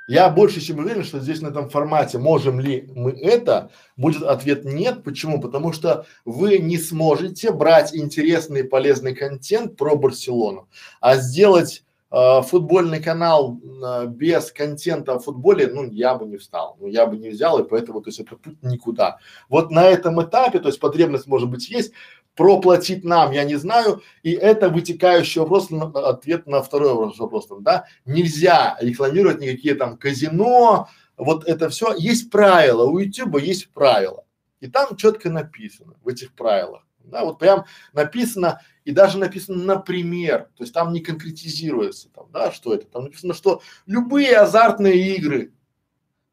[0.06, 4.64] я больше чем уверен, что здесь на этом формате можем ли мы это, будет ответ
[4.64, 5.02] нет.
[5.02, 5.40] Почему?
[5.40, 10.68] Потому что вы не сможете брать интересный полезный контент про Барселону,
[11.00, 16.76] а сделать э, футбольный канал э, без контента о футболе, ну, я бы не встал,
[16.80, 19.18] ну, я бы не взял, и поэтому, то есть, это путь никуда.
[19.48, 21.92] Вот на этом этапе, то есть, потребность может быть есть,
[22.34, 27.86] проплатить нам, я не знаю, и это вытекающий вопрос, на, ответ на второй вопрос, да,
[28.04, 34.24] нельзя рекламировать никакие там казино, вот это все, есть правила, у YouTube есть правила,
[34.60, 40.48] и там четко написано в этих правилах, да, вот прям написано, и даже написано например,
[40.56, 45.52] то есть там не конкретизируется, там, да, что это, там написано, что любые азартные игры,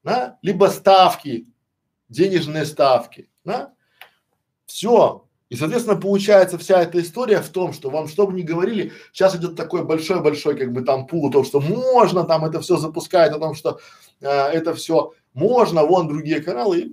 [0.04, 1.46] да, либо ставки,
[2.08, 3.74] денежные ставки, да,
[4.66, 8.94] все, и, соответственно, получается вся эта история в том, что вам, что бы ни говорили,
[9.12, 12.78] сейчас идет такой большой-большой, как бы там пул о том, что можно там это все
[12.78, 13.80] запускать, о том, что
[14.22, 16.92] э, это все можно, вон другие каналы, и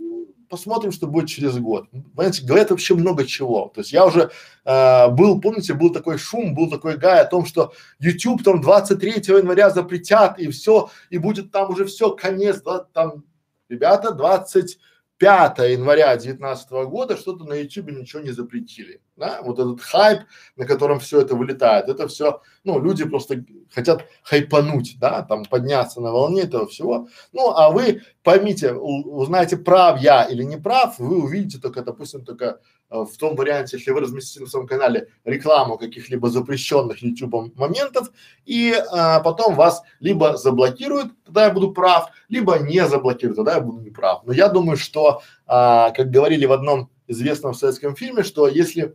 [0.49, 1.91] посмотрим, что будет через год.
[1.91, 3.71] Понимаете, говорят вообще много чего.
[3.75, 4.31] То есть я уже
[4.65, 9.11] э, был, помните, был такой шум, был такой гай о том, что YouTube там 23
[9.37, 13.25] января запретят и все, и будет там уже все, конец, да, там,
[13.69, 14.79] ребята, 20
[15.19, 20.21] 5 января 2019 года что-то на YouTube ничего не запретили, да, вот этот хайп,
[20.57, 26.01] на котором все это вылетает, это все, ну, люди просто хотят хайпануть, да, там подняться
[26.01, 31.23] на волне этого всего, ну, а вы поймите, узнаете, прав я или не прав, вы
[31.23, 32.61] увидите только, допустим, только
[32.91, 38.11] в том варианте, если вы разместите на своем канале рекламу каких-либо запрещенных YouTube моментов,
[38.45, 43.61] и а, потом вас либо заблокируют, тогда я буду прав, либо не заблокируют, тогда я
[43.61, 44.23] буду неправ.
[44.25, 48.95] Но я думаю, что, а, как говорили в одном известном советском фильме, что если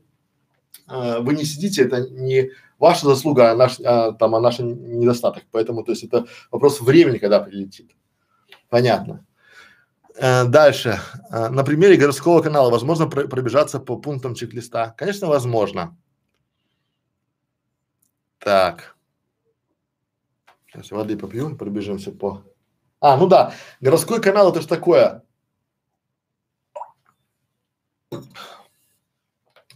[0.87, 5.43] а, вы не сидите, это не ваша заслуга, а наш, а, там, а наш недостаток.
[5.51, 7.91] Поэтому, то есть это вопрос времени, когда прилетит.
[8.69, 9.25] Понятно.
[10.21, 10.99] Э, дальше.
[11.31, 14.91] Э, на примере городского канала возможно про пробежаться по пунктам чек-листа?
[14.91, 15.97] Конечно, возможно.
[18.37, 18.95] Так.
[20.67, 22.43] Сейчас воды попьем, пробежимся по.
[22.99, 25.23] А, ну да, городской канал это же такое.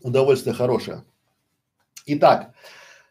[0.04, 1.04] Удовольствие хорошее.
[2.06, 2.54] Итак,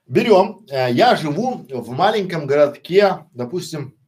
[0.07, 3.99] берем, э, я живу в маленьком городке, допустим,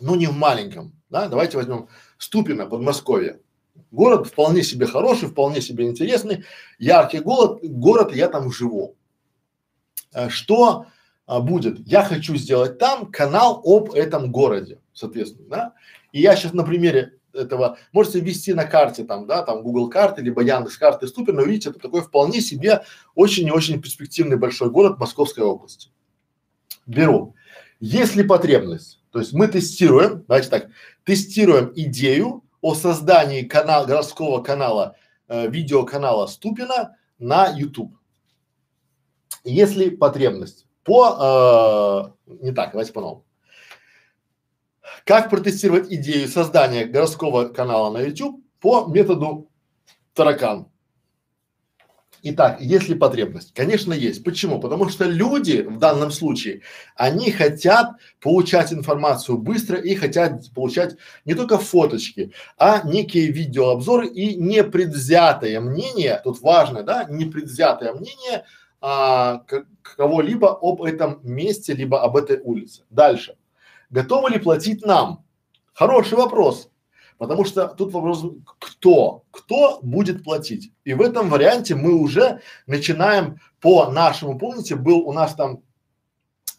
[0.00, 1.88] ну не в маленьком, да, давайте возьмем
[2.24, 3.40] Ступино, Подмосковье.
[3.90, 6.44] Город вполне себе хороший, вполне себе интересный,
[6.78, 8.96] яркий город, город, я там живу.
[10.14, 10.86] Э, что
[11.26, 11.86] а, будет?
[11.86, 15.74] Я хочу сделать там канал об этом городе, соответственно, да.
[16.12, 20.22] И я сейчас на примере этого можете ввести на карте там, да, там Google карты,
[20.22, 24.98] либо Яндекс карты Ступино, увидите, это такой вполне себе очень и очень перспективный большой город
[24.98, 25.90] Московской области.
[26.86, 27.34] Беру.
[27.80, 29.00] Есть ли потребность?
[29.14, 30.70] То есть мы тестируем, давайте так,
[31.04, 34.96] тестируем идею о создании канала, городского канала,
[35.28, 37.96] э, видеоканала Ступина на YouTube.
[39.44, 43.24] Если потребность по, э, не так, давайте по-новому.
[45.04, 49.50] Как протестировать идею создания городского канала на YouTube по методу
[50.14, 50.70] таракан?
[52.26, 53.52] Итак, есть ли потребность?
[53.52, 54.24] Конечно, есть.
[54.24, 54.58] Почему?
[54.58, 56.62] Потому что люди в данном случае,
[56.96, 60.96] они хотят получать информацию быстро и хотят получать
[61.26, 68.46] не только фоточки, а некие видеообзоры и непредвзятое мнение, тут важно, да, непредвзятое мнение
[68.80, 69.44] а,
[69.82, 72.84] кого-либо об этом месте, либо об этой улице.
[72.88, 73.36] Дальше.
[73.90, 75.26] Готовы ли платить нам?
[75.74, 76.70] Хороший вопрос.
[77.24, 78.24] Потому что тут вопрос,
[78.58, 80.72] кто, кто будет платить.
[80.84, 85.60] И в этом варианте мы уже начинаем по нашему, помните, был у нас там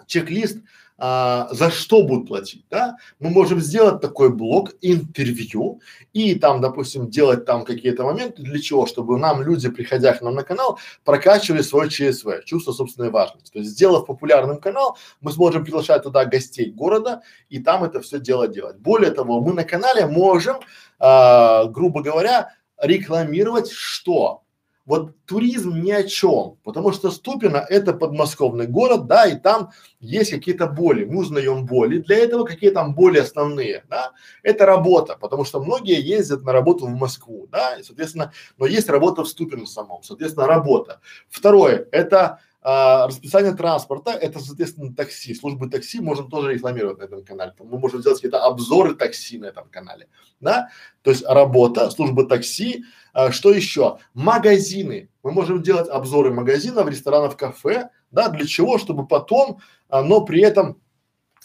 [0.07, 0.57] чек-лист
[0.97, 2.95] а, за что будут платить, да?
[3.19, 5.81] Мы можем сделать такой блок интервью
[6.13, 10.35] и там, допустим, делать там какие-то моменты для чего, чтобы нам люди, приходя к нам
[10.35, 13.51] на канал, прокачивали свой ЧСВ, чувство собственной важности.
[13.51, 18.19] То есть, сделав популярным канал, мы сможем приглашать туда гостей города и там это все
[18.19, 18.77] дело делать.
[18.77, 20.57] Более того, мы на канале можем,
[20.99, 24.44] а, грубо говоря, рекламировать что?
[24.85, 30.29] Вот туризм ни о чем, потому что Ступино это подмосковный город, да, и там есть
[30.29, 31.97] какие-то боли, мы узнаем боли.
[31.99, 34.11] Для этого какие там боли основные, да?
[34.43, 38.87] Это работа, потому что многие ездят на работу в Москву, да, и соответственно, но есть
[38.87, 41.01] работа в Ступино самом, соответственно, работа.
[41.29, 47.23] Второе, это а, расписание транспорта, это, соответственно, такси, службы такси можно тоже рекламировать на этом
[47.23, 47.53] канале.
[47.59, 50.07] Мы можем сделать какие-то обзоры такси на этом канале,
[50.39, 50.69] да?
[51.03, 53.99] То есть работа, служба такси, а, что еще?
[54.15, 55.11] Магазины.
[55.21, 58.79] Мы можем делать обзоры магазинов, ресторанов, кафе, да, для чего?
[58.79, 60.81] Чтобы потом, а, но при этом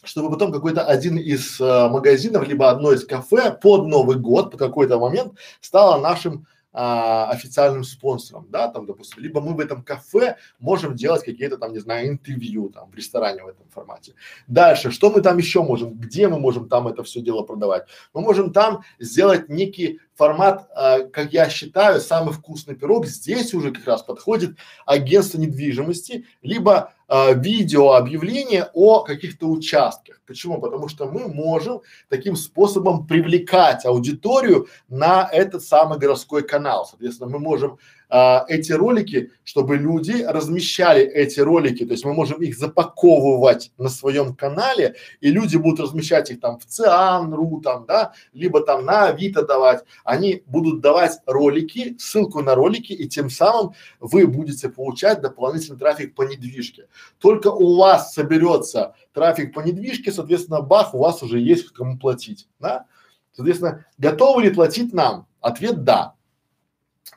[0.02, 4.58] чтобы потом какой-то один из а, магазинов, либо одно из кафе под Новый год, под
[4.58, 10.36] какой-то момент стало нашим а, официальным спонсором, да, там, допустим, либо мы в этом кафе
[10.58, 14.14] можем делать какие-то там, не знаю, интервью там в ресторане в этом формате.
[14.46, 17.86] Дальше, что мы там еще можем, где мы можем там это все дело продавать?
[18.14, 23.06] Мы можем там сделать некий формат, а, как я считаю, самый вкусный пирог.
[23.06, 30.20] Здесь уже как раз подходит агентство недвижимости, либо а, видео объявление о каких-то участках.
[30.26, 30.60] Почему?
[30.60, 36.84] Потому что мы можем таким способом привлекать аудиторию на этот самый городской канал.
[36.84, 37.78] Соответственно, мы можем
[38.10, 43.88] а, эти ролики, чтобы люди размещали эти ролики, то есть мы можем их запаковывать на
[43.88, 49.06] своем канале, и люди будут размещать их там в Циан.ру там, да, либо там на
[49.06, 55.20] Авито давать, они будут давать ролики, ссылку на ролики, и тем самым вы будете получать
[55.20, 56.88] дополнительный трафик по недвижке.
[57.18, 62.48] Только у вас соберется трафик по недвижке, соответственно, бах, у вас уже есть кому платить,
[62.58, 62.86] да.
[63.32, 65.26] Соответственно, готовы ли платить нам?
[65.40, 66.14] Ответ да.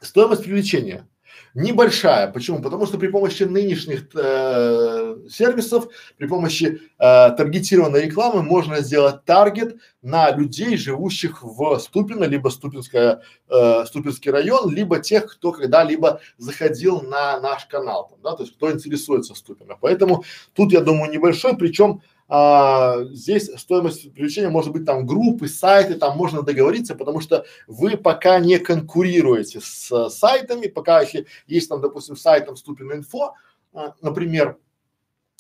[0.02, 1.08] Стоимость привлечения
[1.54, 2.32] небольшая.
[2.32, 2.62] Почему?
[2.62, 5.88] Потому что при помощи нынешних э, сервисов,
[6.18, 13.22] при помощи э, таргетированной рекламы можно сделать таргет на людей, живущих в Ступино, либо Ступинская,
[13.50, 18.56] э, Ступинский район, либо тех, кто когда-либо заходил на наш канал, там, да, то есть
[18.56, 19.78] кто интересуется Ступино.
[19.80, 20.24] Поэтому
[20.54, 26.18] тут, я думаю, небольшой, причем а, здесь стоимость привлечения может быть там группы, сайты, там
[26.18, 32.16] можно договориться, потому что вы пока не конкурируете с сайтами, пока если есть там, допустим,
[32.16, 33.36] сайт там Ступин.инфо,
[33.74, 34.58] а, например,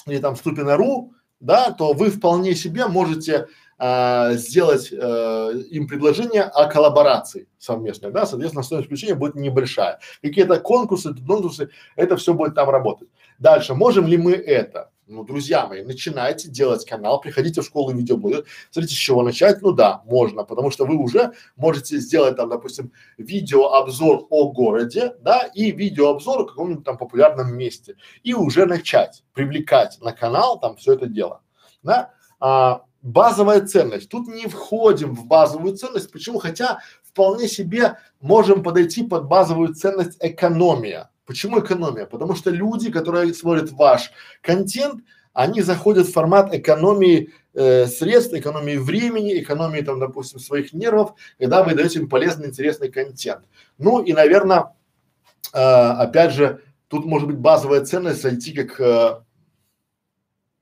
[0.06, 6.70] или там Ступин.ру, да, то вы вполне себе можете а, сделать а, им предложение о
[6.70, 10.00] коллаборации совместной, да, соответственно, стоимость включения будет небольшая.
[10.22, 13.10] Какие-то конкурсы, конкурсы, это все будет там работать.
[13.40, 14.93] Дальше, можем ли мы это?
[15.06, 18.48] Ну, друзья мои, начинайте делать канал, приходите в школу видеоблогеров.
[18.72, 19.62] Смотрите, с чего начать?
[19.62, 25.44] Ну да, можно, потому что вы уже можете сделать там, допустим, видеообзор о городе, да,
[25.54, 27.98] и видеообзор о каком-нибудь там популярном месте.
[28.24, 31.42] И уже начать привлекать на канал там все это дело,
[31.84, 32.14] да.
[32.40, 34.10] А, базовая ценность.
[34.10, 36.14] Тут не входим в базовую ценность.
[36.14, 36.40] Почему?
[36.40, 41.10] Хотя вполне себе можем подойти под базовую ценность экономия.
[41.26, 42.06] Почему экономия?
[42.06, 44.12] Потому что люди, которые смотрят ваш
[44.42, 45.04] контент,
[45.34, 51.64] они заходят в формат экономии э, средств, экономии времени, экономии там, допустим, своих нервов, когда
[51.64, 53.46] вы даете им полезный, интересный контент.
[53.78, 54.74] Ну и, наверное,
[55.54, 59.22] э, опять же, тут может быть базовая ценность зайти как э,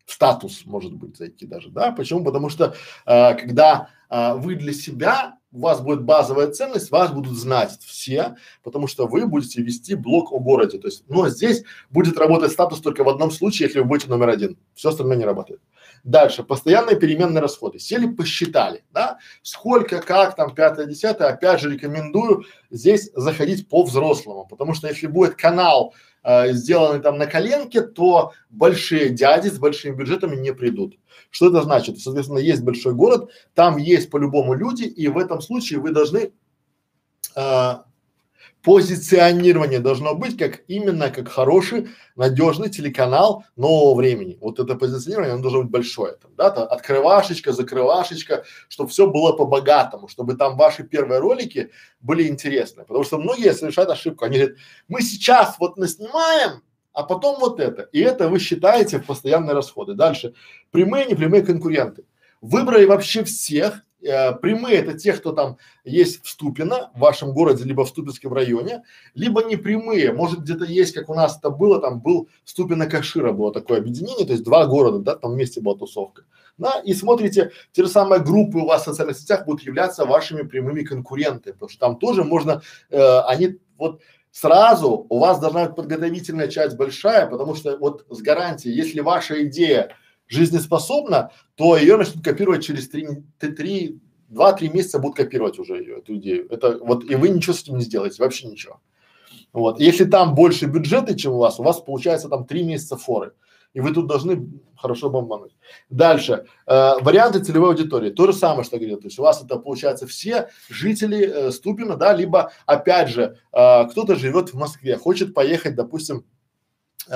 [0.05, 1.91] статус, может быть, зайти даже, да?
[1.91, 2.23] Почему?
[2.23, 7.37] Потому что э, когда э, вы для себя у вас будет базовая ценность, вас будут
[7.37, 10.77] знать все, потому что вы будете вести блог о городе.
[10.77, 14.29] То есть, но здесь будет работать статус только в одном случае, если вы будете номер
[14.29, 14.57] один.
[14.73, 15.61] Все остальное не работает.
[16.03, 17.77] Дальше, постоянные переменные расходы.
[17.79, 21.27] Сели, посчитали, да, сколько, как там, пятое, десятое.
[21.27, 25.93] Опять же, рекомендую здесь заходить по взрослому, потому что если будет канал
[26.23, 30.97] э, сделанный там на коленке, то большие дяди с большими бюджетами не придут.
[31.31, 31.99] Что это значит?
[31.99, 36.33] Соответственно, есть большой город, там есть по-любому люди, и в этом случае вы должны
[37.35, 37.73] э,
[38.63, 44.37] позиционирование должно быть как именно как хороший, надежный телеканал нового времени.
[44.41, 49.33] Вот это позиционирование, оно должно быть большое, там, да, то открывашечка, закрывашечка, чтобы все было
[49.33, 51.71] по-богатому, чтобы там ваши первые ролики
[52.01, 52.83] были интересны.
[52.83, 54.57] Потому что многие совершают ошибку, они говорят,
[54.87, 56.61] мы сейчас вот наснимаем,
[56.93, 57.83] а потом вот это.
[57.91, 59.93] И это вы считаете в постоянные расходы.
[59.93, 60.33] Дальше.
[60.71, 62.05] Прямые, непрямые конкуренты.
[62.41, 63.83] Выбрали вообще всех.
[64.01, 68.33] Э, прямые это те, кто там есть в Ступино, в вашем городе, либо в Ступинском
[68.33, 68.83] районе,
[69.13, 70.11] либо непрямые.
[70.11, 74.25] Может где-то есть, как у нас это было, там был Ступино Кашира, было такое объединение,
[74.25, 76.23] то есть два города, да, там вместе была тусовка.
[76.57, 80.41] Да, и смотрите, те же самые группы у вас в социальных сетях будут являться вашими
[80.43, 84.01] прямыми конкурентами, потому что там тоже можно, э, они вот
[84.31, 89.45] сразу у вас должна быть подготовительная часть большая, потому что вот с гарантией, если ваша
[89.45, 89.95] идея
[90.27, 93.07] жизнеспособна, то ее начнут копировать через три,
[93.37, 96.47] три, два-три месяца будут копировать уже ее, эту идею.
[96.49, 98.81] Это вот, и вы ничего с этим не сделаете, вообще ничего.
[99.51, 99.79] Вот.
[99.79, 103.33] Если там больше бюджеты, чем у вас, у вас получается там три месяца форы
[103.73, 105.55] и вы тут должны хорошо бомбануть.
[105.89, 109.57] Дальше, э, варианты целевой аудитории, то же самое, что говорил, то есть у вас это
[109.57, 115.33] получается все жители э, Ступина, да, либо опять же э, кто-то живет в Москве, хочет
[115.33, 116.25] поехать, допустим,
[117.07, 117.13] э,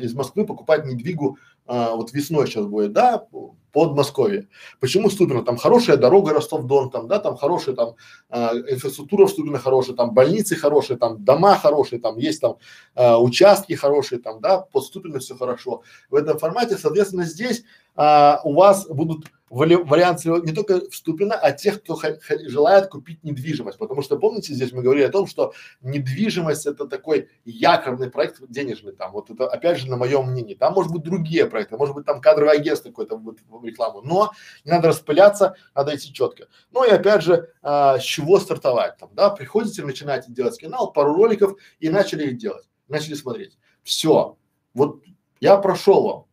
[0.00, 1.38] из Москвы покупать недвигу
[1.68, 3.26] а, вот весной сейчас будет, да,
[3.72, 4.48] Подмосковье.
[4.80, 5.44] Почему Ступино?
[5.44, 7.94] Там хорошая дорога Ростов-Дон, там, да, там хорошая там
[8.30, 12.56] а, инфраструктура в Ступино хорошая, там больницы хорошие, там дома хорошие, там есть там
[12.94, 15.82] а, участки хорошие, там, да, под Ступино все хорошо.
[16.10, 17.62] В этом формате, соответственно, здесь
[17.94, 21.98] а, у вас будут вариант не только Ступина, а тех, кто
[22.46, 23.78] желает купить недвижимость.
[23.78, 28.92] Потому что помните, здесь мы говорили о том, что недвижимость это такой якорный проект денежный
[28.92, 29.12] там.
[29.12, 30.54] Вот это опять же на моем мнении.
[30.54, 34.32] Там может быть другие проекты, может быть там кадровое агентство какое-то будет в рекламу, но
[34.64, 36.48] не надо распыляться, надо идти четко.
[36.70, 41.14] Ну и опять же, а, с чего стартовать там, да, приходите, начинаете делать канал, пару
[41.14, 43.58] роликов и начали их делать, начали смотреть.
[43.82, 44.36] Все,
[44.74, 45.02] вот
[45.40, 46.24] я прошел вам,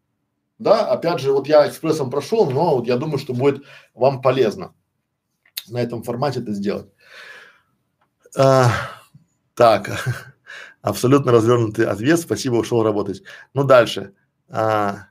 [0.58, 4.74] да, опять же, вот я экспрессом прошел, но вот я думаю, что будет вам полезно
[5.68, 6.88] на этом формате это сделать.
[8.38, 8.72] А,
[9.54, 9.90] так,
[10.82, 13.24] абсолютно развернутый ответ, спасибо, ушел работать.
[13.54, 14.14] Ну дальше.
[14.50, 15.08] А,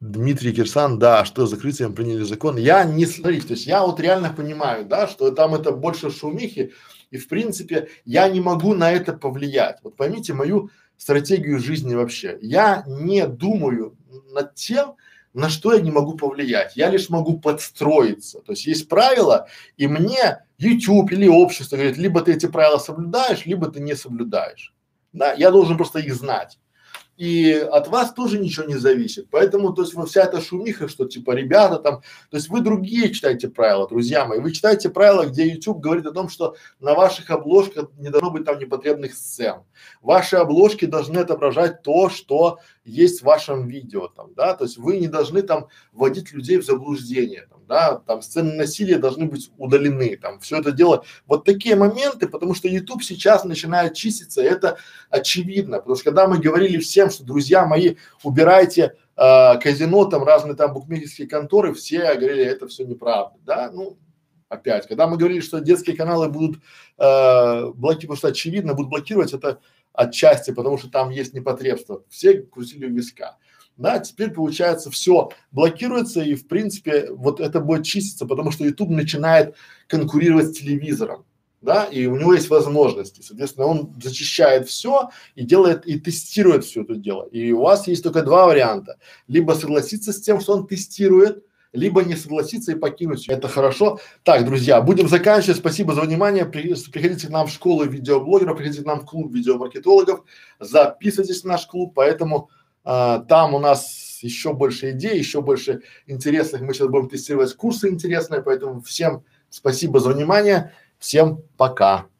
[0.00, 2.56] Дмитрий Кирсан, да, что закрытием приняли закон.
[2.56, 6.74] Я не смотрите, то есть я вот реально понимаю, да, что там это больше шумихи,
[7.10, 9.78] и в принципе я не могу на это повлиять.
[9.82, 12.38] Вот поймите мою стратегию жизни вообще.
[12.40, 13.96] Я не думаю
[14.32, 14.94] над тем,
[15.32, 16.76] на что я не могу повлиять.
[16.76, 18.40] Я лишь могу подстроиться.
[18.40, 23.44] То есть есть правила, и мне YouTube или общество говорит, либо ты эти правила соблюдаешь,
[23.46, 24.72] либо ты не соблюдаешь.
[25.12, 26.58] Да, я должен просто их знать
[27.16, 29.28] и от вас тоже ничего не зависит.
[29.30, 32.00] Поэтому, то есть, вот вся эта шумиха, что типа ребята там,
[32.30, 36.12] то есть вы другие читаете правила, друзья мои, вы читаете правила, где YouTube говорит о
[36.12, 39.62] том, что на ваших обложках не должно быть там непотребных сцен.
[40.02, 44.98] Ваши обложки должны отображать то, что есть в вашем видео там, да, то есть вы
[44.98, 50.16] не должны там вводить людей в заблуждение, там, да, там сцены насилия должны быть удалены,
[50.16, 54.78] там, все это дело, вот такие моменты, потому что YouTube сейчас начинает чиститься, это
[55.10, 60.54] очевидно, потому что когда мы говорили всем, что, друзья мои, убирайте э, казино, там разные
[60.54, 63.98] там букмекерские конторы, все говорили, это все неправда, да, ну,
[64.48, 64.86] опять.
[64.86, 66.60] Когда мы говорили, что детские каналы будут
[66.98, 69.60] э, блокировать, потому что очевидно будут блокировать это
[69.94, 72.02] отчасти, потому что там есть непотребство.
[72.10, 73.38] Все крутили виска.
[73.76, 78.90] Да, теперь получается все блокируется и в принципе вот это будет чиститься, потому что YouTube
[78.90, 79.56] начинает
[79.88, 81.24] конкурировать с телевизором
[81.64, 86.82] да, и у него есть возможности, соответственно, он зачищает все и делает и тестирует все
[86.82, 87.26] это дело.
[87.32, 91.42] И у вас есть только два варианта: либо согласиться с тем, что он тестирует,
[91.74, 93.28] либо не согласиться и покинуть.
[93.28, 93.98] Это хорошо.
[94.22, 95.58] Так, друзья, будем заканчивать.
[95.58, 96.46] Спасибо за внимание.
[96.46, 100.22] При, приходите к нам в школу видеоблогеров, приходите к нам в клуб видеомаркетологов,
[100.60, 102.48] записывайтесь в наш клуб, поэтому
[102.84, 106.62] а, там у нас еще больше идей, еще больше интересных.
[106.62, 110.72] Мы сейчас будем тестировать курсы интересные, поэтому всем спасибо за внимание.
[110.98, 112.13] Всем пока.